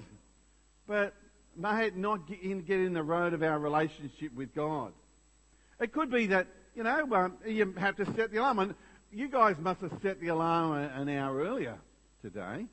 but 0.87 1.15
may 1.57 1.87
it 1.87 1.97
not 1.97 2.29
get 2.29 2.41
in, 2.43 2.63
get 2.63 2.79
in 2.79 2.93
the 2.93 3.03
road 3.03 3.35
of 3.35 3.43
our 3.43 3.59
relationship 3.59 4.33
with 4.35 4.55
God. 4.55 4.93
It 5.81 5.93
could 5.93 6.11
be 6.11 6.27
that, 6.29 6.47
you 6.77 6.85
know, 6.85 7.09
um, 7.13 7.37
you 7.45 7.75
have 7.79 7.97
to 7.97 8.07
set 8.15 8.31
the 8.31 8.39
alarm. 8.39 8.61
And 8.61 8.75
you 9.11 9.29
guys 9.29 9.57
must 9.59 9.81
have 9.81 9.93
set 10.03 10.21
the 10.21 10.29
alarm 10.29 10.79
an 10.79 11.09
hour 11.09 11.39
earlier 11.39 11.79
today, 12.23 12.67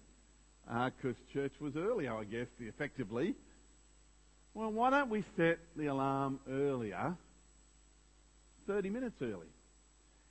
because 0.66 1.16
uh, 1.16 1.34
church 1.34 1.54
was 1.60 1.76
earlier, 1.76 2.14
I 2.14 2.26
guess, 2.26 2.48
effectively. 2.60 3.34
Well, 4.58 4.72
why 4.72 4.90
don't 4.90 5.12
we 5.12 5.24
set 5.38 5.60
the 5.76 5.86
alarm 5.86 6.40
earlier, 6.50 7.16
30 8.66 8.90
minutes 8.90 9.22
early? 9.22 9.46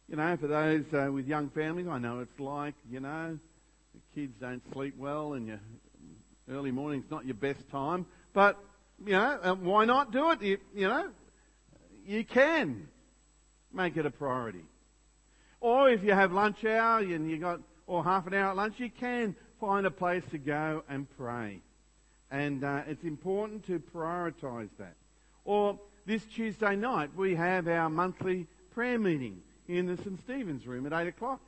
You 0.09 0.17
know, 0.17 0.37
for 0.37 0.49
those 0.49 0.83
uh, 0.93 1.13
with 1.13 1.29
young 1.29 1.49
families, 1.51 1.87
I 1.87 1.99
know 1.99 2.19
it's 2.19 2.41
like, 2.41 2.75
you 2.91 2.99
know, 2.99 3.39
the 3.95 4.01
kids 4.21 4.35
don't 4.41 4.63
sleep 4.73 4.97
well 4.99 5.35
and 5.35 5.47
your 5.47 5.61
early 6.51 6.73
morning's 6.73 7.09
not 7.09 7.25
your 7.25 7.37
best 7.37 7.71
time. 7.71 8.05
But, 8.33 8.59
you 9.05 9.13
know, 9.13 9.39
uh, 9.41 9.55
why 9.55 9.85
not 9.85 10.11
do 10.11 10.33
it? 10.33 10.43
You, 10.43 10.59
you 10.75 10.89
know, 10.89 11.09
you 12.05 12.25
can 12.25 12.89
make 13.73 13.97
it 13.97 14.07
a 14.07 14.11
priority. 14.11 14.65
Or 15.61 15.89
if 15.89 16.03
you 16.03 16.15
have 16.15 16.33
lunch 16.33 16.65
hour 16.65 16.99
and 16.99 17.31
you 17.31 17.39
got, 17.39 17.61
or 17.87 18.03
half 18.03 18.27
an 18.27 18.35
hour 18.35 18.51
at 18.51 18.57
lunch, 18.57 18.75
you 18.79 18.91
can 18.91 19.37
find 19.61 19.87
a 19.87 19.91
place 19.93 20.25
to 20.33 20.39
go 20.39 20.83
and 20.89 21.07
pray. 21.17 21.61
And 22.31 22.65
uh, 22.65 22.83
it's 22.87 23.05
important 23.05 23.67
to 23.67 23.79
prioritise 23.79 24.71
that. 24.79 24.95
Or 25.45 25.79
this 26.07 26.25
Tuesday 26.25 26.77
night, 26.77 27.11
we 27.17 27.35
have 27.35 27.69
our 27.69 27.89
monthly 27.89 28.47
prayer 28.75 28.99
meeting 28.99 29.43
in 29.69 29.87
the 29.87 29.97
St. 29.97 30.19
Stephen's 30.21 30.67
room 30.67 30.87
at 30.87 30.93
8 30.93 31.09
o'clock. 31.09 31.41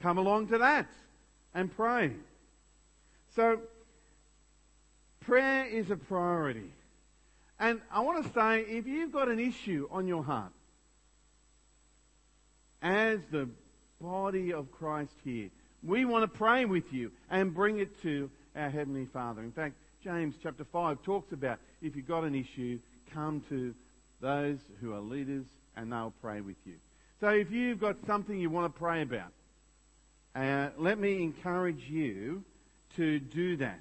Come 0.00 0.18
along 0.18 0.48
to 0.48 0.58
that 0.58 0.88
and 1.54 1.74
pray. 1.74 2.12
So, 3.34 3.60
prayer 5.20 5.66
is 5.66 5.90
a 5.90 5.96
priority. 5.96 6.70
And 7.58 7.80
I 7.92 8.00
want 8.00 8.24
to 8.24 8.32
say, 8.32 8.62
if 8.62 8.86
you've 8.86 9.12
got 9.12 9.28
an 9.28 9.38
issue 9.38 9.88
on 9.90 10.06
your 10.06 10.24
heart, 10.24 10.52
as 12.82 13.20
the 13.30 13.48
body 14.00 14.52
of 14.52 14.70
Christ 14.72 15.14
here, 15.24 15.48
we 15.82 16.04
want 16.04 16.24
to 16.24 16.38
pray 16.38 16.64
with 16.64 16.92
you 16.92 17.12
and 17.30 17.54
bring 17.54 17.78
it 17.78 18.02
to 18.02 18.30
our 18.56 18.68
Heavenly 18.68 19.06
Father. 19.06 19.42
In 19.42 19.52
fact, 19.52 19.76
James 20.02 20.34
chapter 20.42 20.64
5 20.64 21.02
talks 21.02 21.32
about 21.32 21.58
if 21.80 21.94
you've 21.94 22.08
got 22.08 22.24
an 22.24 22.34
issue, 22.34 22.80
come 23.14 23.44
to 23.48 23.72
those 24.20 24.58
who 24.80 24.92
are 24.92 25.00
leaders 25.00 25.44
and 25.76 25.92
they'll 25.92 26.12
pray 26.20 26.40
with 26.40 26.56
you. 26.64 26.74
So 27.20 27.28
if 27.28 27.52
you've 27.52 27.80
got 27.80 27.96
something 28.06 28.36
you 28.36 28.50
want 28.50 28.72
to 28.72 28.78
pray 28.78 29.02
about, 29.02 29.32
uh, 30.34 30.70
let 30.76 30.98
me 30.98 31.22
encourage 31.22 31.82
you 31.88 32.42
to 32.96 33.20
do 33.20 33.56
that. 33.58 33.80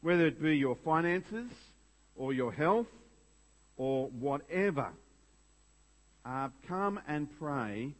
Whether 0.00 0.26
it 0.26 0.40
be 0.40 0.56
your 0.56 0.76
finances 0.76 1.50
or 2.16 2.32
your 2.32 2.52
health 2.52 2.86
or 3.76 4.08
whatever. 4.08 4.88
Uh, 6.24 6.48
come 6.66 6.98
and 7.06 7.28
pray 7.38 7.92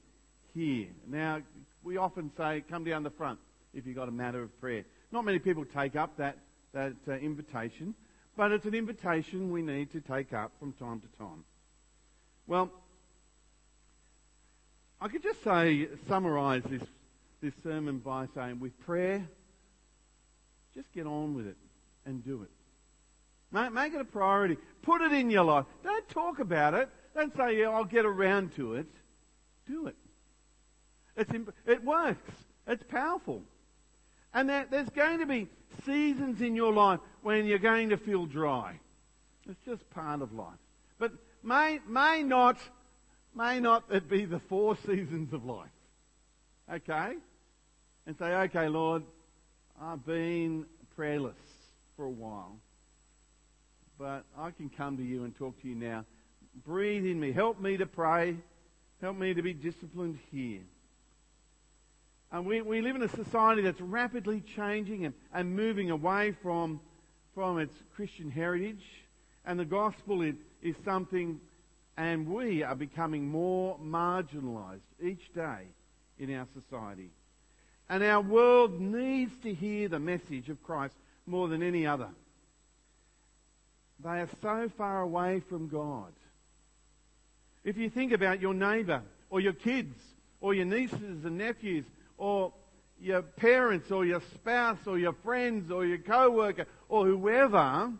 here. 0.54 0.88
Now, 1.07 1.42
we 1.83 1.98
often 1.98 2.31
say, 2.37 2.64
come 2.70 2.85
down 2.85 3.02
the 3.02 3.11
front 3.11 3.38
if 3.74 3.87
you've 3.87 3.96
got 3.96 4.09
a 4.09 4.12
matter 4.12 4.42
of 4.42 4.61
prayer. 4.61 4.85
Not 5.12 5.24
many 5.24 5.38
people 5.38 5.64
take 5.64 5.96
up 5.96 6.16
that, 6.16 6.38
that 6.79 6.95
uh, 7.09 7.12
invitation, 7.17 7.93
but 8.37 8.53
it's 8.53 8.64
an 8.64 8.75
invitation 8.75 9.51
we 9.51 9.62
need 9.62 9.91
to 9.91 10.01
take 10.01 10.33
up 10.33 10.53
from 10.61 10.73
time 10.75 11.01
to 11.01 11.19
time. 11.19 11.45
Well, 12.47 12.71
I 15.01 15.09
could 15.09 15.25
just 15.25 15.43
say, 15.43 15.88
summarize 16.07 16.62
this, 16.71 16.83
this 17.43 17.53
sermon 17.64 17.99
by 17.99 18.27
saying, 18.33 18.61
with 18.61 18.79
prayer, 18.87 19.27
just 20.73 20.93
get 20.93 21.07
on 21.07 21.35
with 21.35 21.49
it 21.49 21.57
and 22.07 22.25
do 22.25 22.43
it. 22.43 22.51
Make, 23.51 23.73
make 23.73 23.95
it 23.95 24.01
a 24.01 24.05
priority. 24.05 24.57
Put 24.83 25.03
it 25.03 25.12
in 25.12 25.31
your 25.31 25.45
life. 25.45 25.64
Don't 25.83 26.09
talk 26.09 26.38
about 26.38 26.75
it. 26.75 26.88
Don't 27.17 27.37
say, 27.37 27.59
yeah, 27.59 27.71
I'll 27.71 27.85
get 27.85 28.05
around 28.05 28.55
to 28.55 28.75
it. 28.75 28.87
Do 29.67 29.88
it. 29.88 29.97
It's, 31.17 31.33
it 31.67 31.83
works. 31.83 32.31
It's 32.69 32.85
powerful. 32.85 33.43
And 34.35 34.49
that 34.49 34.71
there's 34.71 34.91
going 34.91 35.21
to 35.21 35.27
be 35.27 35.49
seasons 35.85 36.41
in 36.41 36.55
your 36.55 36.73
life 36.73 37.01
when 37.23 37.47
you're 37.47 37.59
going 37.59 37.91
to 37.91 37.97
feel 37.97 38.27
dry. 38.27 38.79
It's 39.49 39.61
just 39.64 39.88
part 39.91 40.23
of 40.23 40.33
life. 40.33 40.59
But 40.99 41.12
may, 41.43 41.81
may 41.88 42.23
not 42.23 42.59
May 43.38 43.61
not 43.61 43.85
it 43.91 44.09
be 44.09 44.25
the 44.25 44.41
four 44.41 44.77
seasons 44.85 45.33
of 45.33 45.45
life? 45.45 45.71
Okay? 46.73 47.12
And 48.07 48.19
say, 48.19 48.27
okay, 48.27 48.69
Lord, 48.69 49.05
I've 49.81 50.05
been 50.05 50.67
prayerless 50.97 51.37
for 51.97 52.05
a 52.05 52.11
while, 52.11 52.57
but 53.97 54.25
I 54.37 54.51
can 54.51 54.71
come 54.71 54.97
to 54.97 55.05
you 55.05 55.23
and 55.23 55.37
talk 55.37 55.61
to 55.62 55.69
you 55.69 55.77
now. 55.77 56.05
Breathe 56.67 57.05
in 57.05 57.21
me. 57.21 57.31
Help 57.31 57.61
me 57.61 57.77
to 57.77 57.87
pray. 57.87 58.37
Help 59.01 59.17
me 59.17 59.35
to 59.35 59.43
be 59.43 59.53
disciplined 59.53 60.19
here. 60.33 60.62
And 62.31 62.45
we, 62.45 62.61
we 62.61 62.81
live 62.83 62.97
in 62.97 63.03
a 63.03 63.09
society 63.09 63.62
that's 63.62 63.81
rapidly 63.81 64.43
changing 64.55 65.07
and, 65.07 65.14
and 65.33 65.57
moving 65.57 65.91
away 65.91 66.33
from, 66.43 66.81
from 67.35 67.59
its 67.59 67.75
Christian 67.97 68.31
heritage. 68.31 68.85
And 69.47 69.59
the 69.59 69.64
gospel 69.64 70.23
is, 70.23 70.35
is 70.62 70.77
something 70.85 71.41
and 71.99 72.29
we 72.29 72.62
are 72.62 72.77
becoming 72.77 73.29
more 73.29 73.77
marginalised 73.79 74.87
each 75.03 75.35
day 75.35 75.67
in 76.21 76.33
our 76.33 76.47
society. 76.55 77.11
And 77.88 78.05
our 78.05 78.21
world 78.21 78.81
needs 78.81 79.33
to 79.43 79.53
hear 79.53 79.88
the 79.88 79.99
message 79.99 80.49
of 80.49 80.62
Christ 80.62 80.95
more 81.27 81.49
than 81.49 81.61
any 81.61 81.88
other. 81.88 82.11
They 83.99 84.21
are 84.21 84.29
so 84.41 84.71
far 84.79 85.03
away 85.03 85.41
from 85.41 85.67
God. 85.67 86.12
If 87.64 87.77
you 87.77 87.91
think 87.91 88.12
about 88.12 88.41
your 88.41 88.55
neighbour, 88.55 89.03
or 89.29 89.41
your 89.41 89.53
kids, 89.53 89.97
or 90.41 90.55
your 90.55 90.67
nieces 90.67 91.25
and 91.25 91.37
nephews, 91.37 91.85
or 92.18 92.52
your 93.00 93.22
parents, 93.22 93.90
or 93.90 94.04
your 94.04 94.20
spouse, 94.35 94.78
or 94.87 94.98
your 94.98 95.14
friends, 95.24 95.70
or 95.70 95.87
your 95.87 95.98
co-worker, 95.98 96.66
or 96.88 97.07
whoever, 97.07 97.92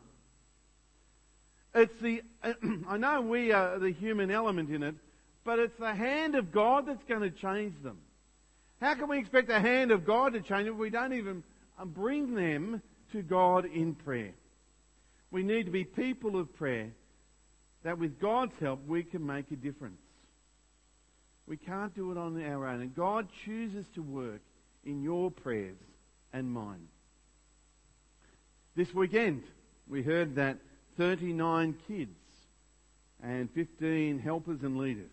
it's 1.75 2.01
the, 2.03 2.23
I 2.89 2.97
know 2.97 3.21
we 3.21 3.53
are 3.53 3.79
the 3.79 3.93
human 3.93 4.31
element 4.31 4.71
in 4.71 4.83
it, 4.83 4.97
but 5.45 5.59
it's 5.59 5.79
the 5.79 5.95
hand 5.95 6.35
of 6.35 6.53
God 6.53 6.87
that's 6.87 7.05
going 7.05 7.21
to 7.21 7.31
change 7.31 7.75
them. 7.83 7.99
How 8.81 8.95
can 8.95 9.09
we 9.09 9.19
expect 9.19 9.49
the 9.49 9.61
hand 9.61 9.91
of 9.91 10.05
God 10.05 10.33
to 10.35 10.41
change 10.41 10.67
them 10.67 10.75
if 10.75 10.81
we 10.81 10.91
don't 10.91 11.13
even 11.13 11.43
um, 11.79 11.91
bring 11.91 12.35
them 12.35 12.83
to 13.13 13.23
God 13.23 13.65
in 13.65 13.95
prayer? 13.95 14.33
We 15.31 15.43
need 15.43 15.67
to 15.67 15.73
be 15.73 15.85
people 15.85 16.39
of 16.39 16.55
prayer 16.57 16.91
that 17.83 17.99
with 17.99 18.21
God's 18.21 18.55
help 18.61 18.87
we 18.87 19.03
can 19.03 19.25
make 19.25 19.51
a 19.51 19.57
difference. 19.57 20.01
We 21.49 21.57
can't 21.57 21.95
do 21.95 22.13
it 22.13 22.19
on 22.19 22.41
our 22.45 22.67
own. 22.67 22.83
And 22.83 22.95
God 22.95 23.27
chooses 23.45 23.87
to 23.95 24.03
work 24.03 24.43
in 24.85 25.03
your 25.03 25.31
prayers 25.31 25.79
and 26.33 26.51
mine. 26.53 26.89
This 28.77 28.93
weekend, 28.95 29.43
we 29.89 30.03
heard 30.03 30.35
that 30.37 30.59
39 30.99 31.75
kids 31.89 32.11
and 33.23 33.51
15 33.53 34.19
helpers 34.19 34.63
and 34.63 34.77
leaders 34.77 35.11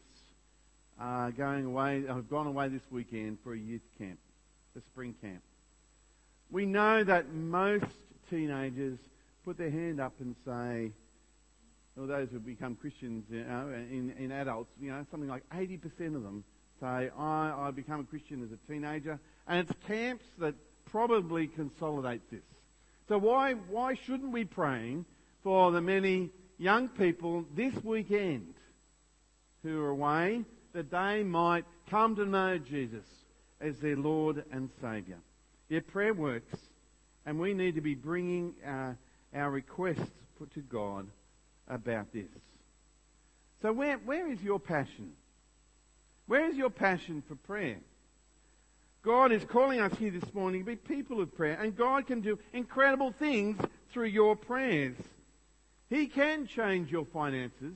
are 1.00 1.32
going 1.32 1.66
away, 1.66 2.04
have 2.06 2.30
gone 2.30 2.48
away 2.48 2.68
this 2.68 2.84
weekend 2.92 3.38
for 3.44 3.54
a 3.54 3.58
youth 3.58 3.82
camp, 3.98 4.20
a 4.78 4.82
spring 4.82 5.16
camp. 5.22 5.42
We 6.52 6.66
know 6.66 7.04
that 7.04 7.34
most 7.34 7.86
teenagers 8.30 9.00
put 9.46 9.58
their 9.58 9.72
hand 9.72 10.02
up 10.02 10.14
and 10.20 10.36
say, 10.46 10.92
or 11.98 12.08
those 12.08 12.30
who 12.32 12.40
become 12.40 12.76
Christians 12.76 13.26
you 13.30 13.44
know, 13.44 13.70
in, 13.70 14.14
in 14.18 14.32
adults, 14.32 14.72
you 14.80 14.92
know, 14.92 15.06
something 15.12 15.30
like 15.30 15.44
80% 15.50 16.16
of 16.16 16.24
them 16.24 16.44
say, 16.80 17.10
I, 17.18 17.68
I 17.68 17.72
become 17.72 18.02
a 18.02 18.04
Christian 18.04 18.44
as 18.44 18.50
a 18.52 18.72
teenager. 18.72 19.20
And 19.48 19.60
it's 19.60 19.72
camps 19.88 20.26
that 20.40 20.56
probably 20.86 21.48
consolidate 21.48 22.22
this. 22.30 22.44
So 23.08 23.18
why, 23.18 23.54
why 23.54 23.96
shouldn't 24.06 24.32
we 24.32 24.44
praying 24.44 25.06
for 25.44 25.72
the 25.72 25.82
many 25.82 26.32
young 26.58 26.90
people 26.90 27.46
this 27.56 27.74
weekend 27.84 28.56
who 29.64 29.82
are 29.82 29.90
away 29.90 30.44
that 30.74 30.92
they 30.92 31.24
might 31.24 31.66
come 31.90 32.16
to 32.16 32.26
know 32.26 32.58
Jesus 32.58 33.06
as 33.62 33.78
their 33.80 33.96
Lord 33.96 34.44
and 34.52 34.70
Saviour. 34.82 35.18
Yet 35.70 35.88
prayer 35.88 36.14
works, 36.14 36.56
and 37.26 37.40
we 37.40 37.54
need 37.54 37.76
to 37.76 37.82
be 37.82 37.96
bringing 37.96 38.54
uh, 38.66 38.94
our 39.34 39.50
requests 39.50 40.12
put 40.38 40.54
to 40.54 40.62
God 40.62 41.08
about 41.68 42.12
this. 42.14 42.30
So, 43.62 43.72
where, 43.74 43.98
where 43.98 44.32
is 44.32 44.42
your 44.42 44.60
passion? 44.60 45.14
Where 46.28 46.50
is 46.50 46.56
your 46.56 46.70
passion 46.70 47.24
for 47.28 47.36
prayer? 47.36 47.78
God 49.04 49.32
is 49.32 49.44
calling 49.46 49.80
us 49.80 49.96
here 49.98 50.12
this 50.12 50.34
morning 50.34 50.62
to 50.62 50.66
be 50.66 50.76
people 50.76 51.22
of 51.22 51.36
prayer, 51.36 51.58
and 51.62 51.76
God 51.76 52.08
can 52.08 52.22
do 52.22 52.40
incredible 52.54 53.12
things 53.12 53.58
through 53.92 54.08
your 54.08 54.36
prayers. 54.36 54.96
He 55.90 56.08
can 56.08 56.48
change 56.48 56.92
your 56.92 57.06
finances. 57.06 57.76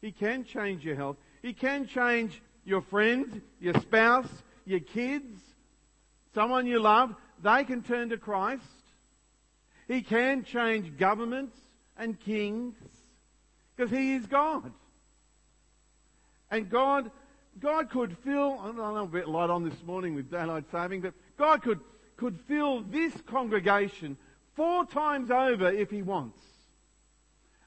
He 0.00 0.12
can 0.12 0.44
change 0.44 0.84
your 0.84 0.94
health. 0.94 1.16
He 1.42 1.52
can 1.52 1.86
change 1.86 2.40
your 2.64 2.82
friends, 2.82 3.40
your 3.60 3.74
spouse, 3.80 4.28
your 4.64 4.80
kids, 4.80 5.40
someone 6.34 6.66
you 6.66 6.78
love, 6.78 7.14
they 7.42 7.64
can 7.64 7.82
turn 7.82 8.10
to 8.10 8.16
Christ. 8.16 8.62
He 9.86 10.02
can 10.02 10.44
change 10.44 10.96
governments 10.98 11.56
and 11.96 12.20
kings 12.20 12.74
because 13.78 13.96
He 13.96 14.14
is 14.14 14.26
God. 14.26 14.72
And 16.50 16.68
God, 16.68 17.10
God 17.60 17.90
could 17.90 18.16
fill, 18.24 18.58
I 18.60 18.72
know 18.72 19.04
a 19.04 19.06
bit 19.06 19.28
light 19.28 19.50
on 19.50 19.68
this 19.68 19.80
morning 19.86 20.14
with 20.14 20.30
daylight 20.30 20.64
saving, 20.72 21.02
but 21.02 21.14
God 21.36 21.62
could, 21.62 21.80
could 22.16 22.38
fill 22.48 22.82
this 22.82 23.12
congregation 23.26 24.16
four 24.56 24.84
times 24.84 25.30
over 25.30 25.70
if 25.70 25.90
He 25.90 26.02
wants. 26.02 26.40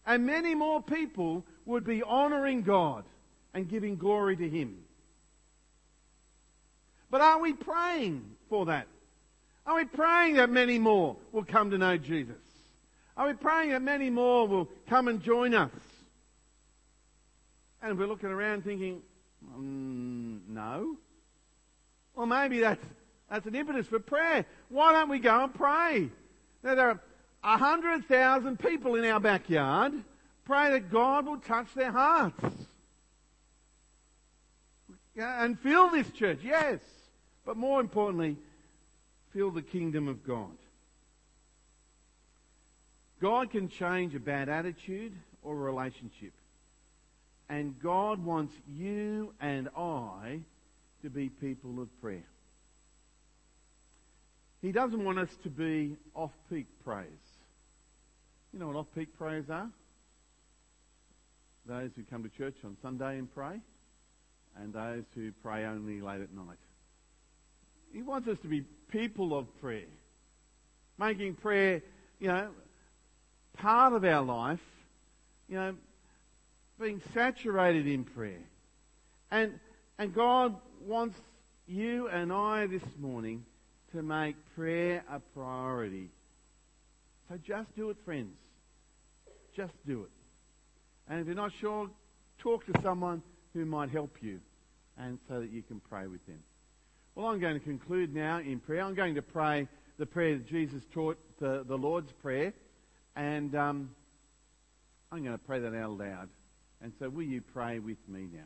And 0.05 0.25
many 0.25 0.53
more 0.53 0.81
people 0.81 1.45
would 1.65 1.85
be 1.85 2.03
honouring 2.03 2.63
God 2.63 3.05
and 3.53 3.69
giving 3.69 3.95
glory 3.95 4.35
to 4.35 4.49
Him. 4.49 4.79
But 7.09 7.21
are 7.21 7.39
we 7.39 7.53
praying 7.53 8.23
for 8.49 8.65
that? 8.65 8.87
Are 9.65 9.75
we 9.75 9.85
praying 9.85 10.35
that 10.35 10.49
many 10.49 10.79
more 10.79 11.15
will 11.31 11.45
come 11.45 11.69
to 11.71 11.77
know 11.77 11.97
Jesus? 11.97 12.35
Are 13.15 13.27
we 13.27 13.33
praying 13.33 13.69
that 13.69 13.81
many 13.81 14.09
more 14.09 14.47
will 14.47 14.69
come 14.87 15.07
and 15.07 15.21
join 15.21 15.53
us? 15.53 15.69
And 17.81 17.97
we're 17.97 18.07
looking 18.07 18.29
around 18.29 18.63
thinking, 18.63 19.01
mm, 19.57 20.39
no. 20.47 20.97
Well, 22.15 22.25
maybe 22.25 22.59
that's, 22.59 22.85
that's 23.29 23.45
an 23.45 23.55
impetus 23.55 23.87
for 23.87 23.99
prayer. 23.99 24.45
Why 24.69 24.91
don't 24.93 25.09
we 25.09 25.19
go 25.19 25.43
and 25.43 25.53
pray? 25.53 26.09
Now, 26.63 26.75
there 26.75 26.89
are 26.89 27.01
100,000 27.41 28.59
people 28.59 28.95
in 28.95 29.05
our 29.05 29.19
backyard. 29.19 29.93
Pray 30.45 30.71
that 30.71 30.91
God 30.91 31.25
will 31.25 31.37
touch 31.37 31.73
their 31.73 31.91
hearts. 31.91 32.43
And 35.15 35.59
fill 35.59 35.89
this 35.89 36.09
church, 36.11 36.39
yes. 36.43 36.79
But 37.45 37.57
more 37.57 37.79
importantly, 37.79 38.37
fill 39.33 39.51
the 39.51 39.61
kingdom 39.61 40.07
of 40.07 40.25
God. 40.25 40.57
God 43.19 43.51
can 43.51 43.69
change 43.69 44.15
a 44.15 44.19
bad 44.19 44.49
attitude 44.49 45.13
or 45.43 45.53
a 45.53 45.59
relationship. 45.59 46.33
And 47.51 47.77
God 47.83 48.23
wants 48.23 48.53
you 48.65 49.33
and 49.41 49.67
I 49.75 50.39
to 51.01 51.09
be 51.09 51.27
people 51.27 51.81
of 51.81 51.89
prayer. 52.01 52.23
He 54.61 54.71
doesn't 54.71 55.03
want 55.03 55.19
us 55.19 55.27
to 55.43 55.49
be 55.49 55.97
off-peak 56.15 56.67
prayers. 56.85 57.09
You 58.53 58.59
know 58.59 58.67
what 58.67 58.77
off-peak 58.77 59.17
prayers 59.17 59.49
are? 59.49 59.69
Those 61.65 61.89
who 61.97 62.03
come 62.03 62.23
to 62.23 62.29
church 62.29 62.55
on 62.63 62.77
Sunday 62.81 63.19
and 63.19 63.29
pray, 63.35 63.59
and 64.55 64.71
those 64.71 65.03
who 65.13 65.33
pray 65.43 65.65
only 65.65 65.99
late 65.99 66.21
at 66.21 66.33
night. 66.33 66.57
He 67.91 68.01
wants 68.01 68.29
us 68.29 68.37
to 68.43 68.47
be 68.47 68.61
people 68.89 69.37
of 69.37 69.45
prayer, 69.59 69.91
making 70.97 71.35
prayer, 71.35 71.81
you 72.17 72.29
know, 72.29 72.47
part 73.57 73.91
of 73.91 74.05
our 74.05 74.23
life, 74.23 74.61
you 75.49 75.55
know, 75.55 75.75
being 76.81 77.01
saturated 77.13 77.85
in 77.87 78.03
prayer. 78.03 78.43
And, 79.29 79.59
and 79.99 80.13
God 80.13 80.55
wants 80.85 81.15
you 81.67 82.07
and 82.07 82.33
I 82.33 82.65
this 82.65 82.83
morning 82.99 83.45
to 83.93 84.01
make 84.01 84.35
prayer 84.55 85.03
a 85.09 85.19
priority. 85.19 86.09
So 87.29 87.37
just 87.37 87.73
do 87.75 87.91
it, 87.91 87.97
friends. 88.03 88.35
Just 89.55 89.73
do 89.85 90.03
it. 90.03 90.09
And 91.07 91.21
if 91.21 91.27
you're 91.27 91.35
not 91.35 91.51
sure, 91.59 91.89
talk 92.39 92.65
to 92.65 92.81
someone 92.81 93.21
who 93.53 93.65
might 93.65 93.89
help 93.89 94.17
you 94.21 94.39
and 94.97 95.19
so 95.29 95.39
that 95.39 95.51
you 95.51 95.61
can 95.61 95.79
pray 95.79 96.07
with 96.07 96.25
them. 96.25 96.39
Well, 97.13 97.27
I'm 97.27 97.39
going 97.39 97.59
to 97.59 97.63
conclude 97.63 98.13
now 98.13 98.39
in 98.39 98.59
prayer. 98.59 98.81
I'm 98.81 98.95
going 98.95 99.15
to 99.15 99.21
pray 99.21 99.67
the 99.97 100.05
prayer 100.05 100.37
that 100.37 100.47
Jesus 100.47 100.81
taught, 100.91 101.17
the, 101.39 101.63
the 101.67 101.77
Lord's 101.77 102.11
Prayer. 102.13 102.53
And 103.15 103.53
um, 103.55 103.91
I'm 105.11 105.23
going 105.23 105.37
to 105.37 105.43
pray 105.43 105.59
that 105.59 105.75
out 105.75 105.91
loud. 105.91 106.29
And 106.83 106.93
so 106.99 107.09
will 107.09 107.23
you 107.23 107.41
pray 107.41 107.79
with 107.79 107.97
me 108.07 108.27
now? 108.33 108.41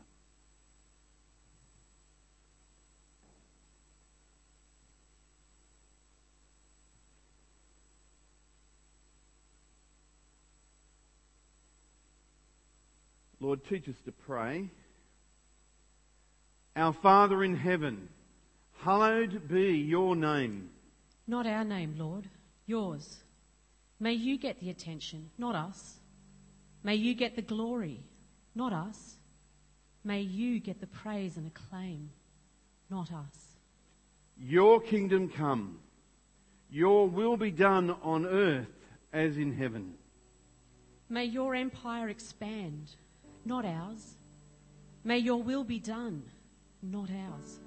Lord, 13.40 13.64
teach 13.64 13.88
us 13.88 13.94
to 14.06 14.12
pray. 14.12 14.70
Our 16.74 16.92
Father 16.92 17.44
in 17.44 17.56
heaven, 17.56 18.08
hallowed 18.80 19.48
be 19.48 19.78
your 19.78 20.16
name. 20.16 20.70
Not 21.26 21.46
our 21.46 21.64
name, 21.64 21.94
Lord, 21.96 22.28
yours. 22.66 23.18
May 24.00 24.12
you 24.12 24.36
get 24.38 24.60
the 24.60 24.70
attention, 24.70 25.30
not 25.38 25.54
us. 25.54 25.94
May 26.82 26.96
you 26.96 27.14
get 27.14 27.36
the 27.36 27.42
glory, 27.42 28.00
not 28.56 28.72
us. 28.72 29.16
May 30.02 30.22
you 30.22 30.58
get 30.58 30.80
the 30.80 30.86
praise 30.86 31.36
and 31.36 31.46
acclaim, 31.46 32.10
not 32.90 33.12
us. 33.12 33.58
Your 34.38 34.80
kingdom 34.80 35.28
come. 35.28 35.78
Your 36.70 37.06
will 37.06 37.36
be 37.36 37.50
done 37.50 37.90
on 38.02 38.26
earth 38.26 38.66
as 39.12 39.36
in 39.36 39.52
heaven. 39.52 39.94
May 41.08 41.26
your 41.26 41.54
empire 41.54 42.08
expand 42.08 42.90
not 43.44 43.64
ours. 43.64 44.16
May 45.04 45.18
your 45.18 45.42
will 45.42 45.62
be 45.62 45.78
done, 45.78 46.24
not 46.82 47.10
ours. 47.10 47.60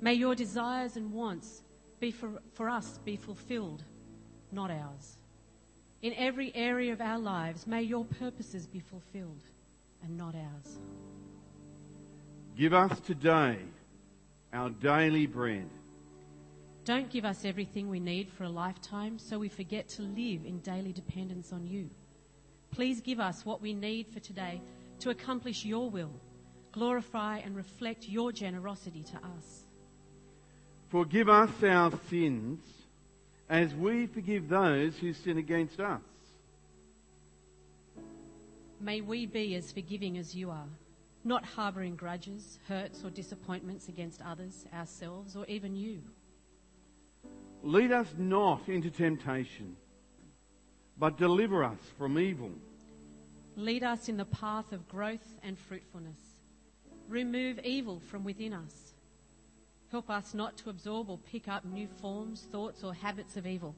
May 0.00 0.14
your 0.14 0.34
desires 0.34 0.96
and 0.96 1.12
wants 1.12 1.62
be 1.98 2.10
for, 2.10 2.40
for 2.54 2.68
us 2.68 2.98
be 3.04 3.16
fulfilled, 3.16 3.82
not 4.52 4.70
ours. 4.70 5.16
In 6.02 6.12
every 6.14 6.54
area 6.54 6.92
of 6.92 7.00
our 7.00 7.18
lives, 7.18 7.66
may 7.66 7.82
your 7.82 8.04
purposes 8.04 8.66
be 8.66 8.80
fulfilled 8.80 9.42
and 10.02 10.16
not 10.16 10.34
ours. 10.34 10.78
Give 12.56 12.74
us 12.74 13.00
today 13.00 13.58
our 14.52 14.70
daily 14.70 15.26
bread. 15.26 15.68
Don't 16.84 17.10
give 17.10 17.24
us 17.24 17.44
everything 17.44 17.88
we 17.88 18.00
need 18.00 18.28
for 18.30 18.44
a 18.44 18.48
lifetime 18.48 19.18
so 19.18 19.38
we 19.38 19.48
forget 19.48 19.88
to 19.90 20.02
live 20.02 20.44
in 20.44 20.58
daily 20.60 20.92
dependence 20.92 21.52
on 21.52 21.64
you. 21.66 21.88
Please 22.72 23.00
give 23.00 23.20
us 23.20 23.46
what 23.46 23.62
we 23.62 23.72
need 23.72 24.08
for 24.08 24.20
today 24.20 24.60
to 24.98 25.10
accomplish 25.10 25.64
your 25.64 25.90
will, 25.90 26.12
glorify 26.72 27.38
and 27.38 27.54
reflect 27.54 28.08
your 28.08 28.32
generosity 28.32 29.04
to 29.04 29.16
us. 29.16 29.66
Forgive 30.90 31.28
us 31.28 31.50
our 31.62 31.92
sins 32.10 32.60
as 33.48 33.74
we 33.74 34.06
forgive 34.06 34.48
those 34.48 34.96
who 34.96 35.12
sin 35.12 35.38
against 35.38 35.80
us. 35.80 36.00
May 38.82 39.00
we 39.00 39.26
be 39.26 39.54
as 39.54 39.70
forgiving 39.70 40.18
as 40.18 40.34
you 40.34 40.50
are, 40.50 40.66
not 41.22 41.44
harbouring 41.44 41.94
grudges, 41.94 42.58
hurts, 42.66 43.04
or 43.04 43.10
disappointments 43.10 43.86
against 43.88 44.20
others, 44.22 44.66
ourselves, 44.74 45.36
or 45.36 45.46
even 45.46 45.76
you. 45.76 46.02
Lead 47.62 47.92
us 47.92 48.08
not 48.18 48.68
into 48.68 48.90
temptation, 48.90 49.76
but 50.98 51.16
deliver 51.16 51.62
us 51.62 51.78
from 51.96 52.18
evil. 52.18 52.50
Lead 53.54 53.84
us 53.84 54.08
in 54.08 54.16
the 54.16 54.24
path 54.24 54.72
of 54.72 54.88
growth 54.88 55.38
and 55.44 55.56
fruitfulness. 55.56 56.18
Remove 57.08 57.60
evil 57.60 58.00
from 58.00 58.24
within 58.24 58.52
us. 58.52 58.94
Help 59.92 60.10
us 60.10 60.34
not 60.34 60.56
to 60.56 60.70
absorb 60.70 61.08
or 61.08 61.18
pick 61.18 61.46
up 61.46 61.64
new 61.64 61.86
forms, 62.00 62.48
thoughts, 62.50 62.82
or 62.82 62.92
habits 62.92 63.36
of 63.36 63.46
evil. 63.46 63.76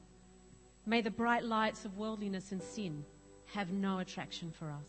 May 0.87 1.01
the 1.01 1.11
bright 1.11 1.43
lights 1.43 1.85
of 1.85 1.95
worldliness 1.95 2.51
and 2.51 2.63
sin 2.63 3.05
have 3.53 3.71
no 3.71 3.99
attraction 3.99 4.53
for 4.57 4.69
us. 4.69 4.87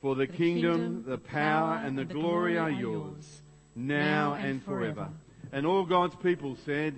For 0.00 0.14
the, 0.14 0.26
the 0.26 0.32
kingdom, 0.32 0.72
kingdom, 0.72 1.04
the 1.06 1.18
power, 1.18 1.80
and 1.84 1.96
the, 1.96 2.04
the 2.04 2.12
glory, 2.12 2.54
glory, 2.54 2.58
are 2.58 2.70
yours, 2.70 3.42
now, 3.74 3.96
now 3.96 4.34
and, 4.34 4.46
and 4.46 4.64
forever. 4.64 4.94
forever. 4.94 5.10
And 5.52 5.66
all 5.66 5.84
God's 5.84 6.14
people 6.16 6.56
said, 6.64 6.94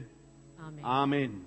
Amen. 0.61 0.85
Amen. 0.85 1.45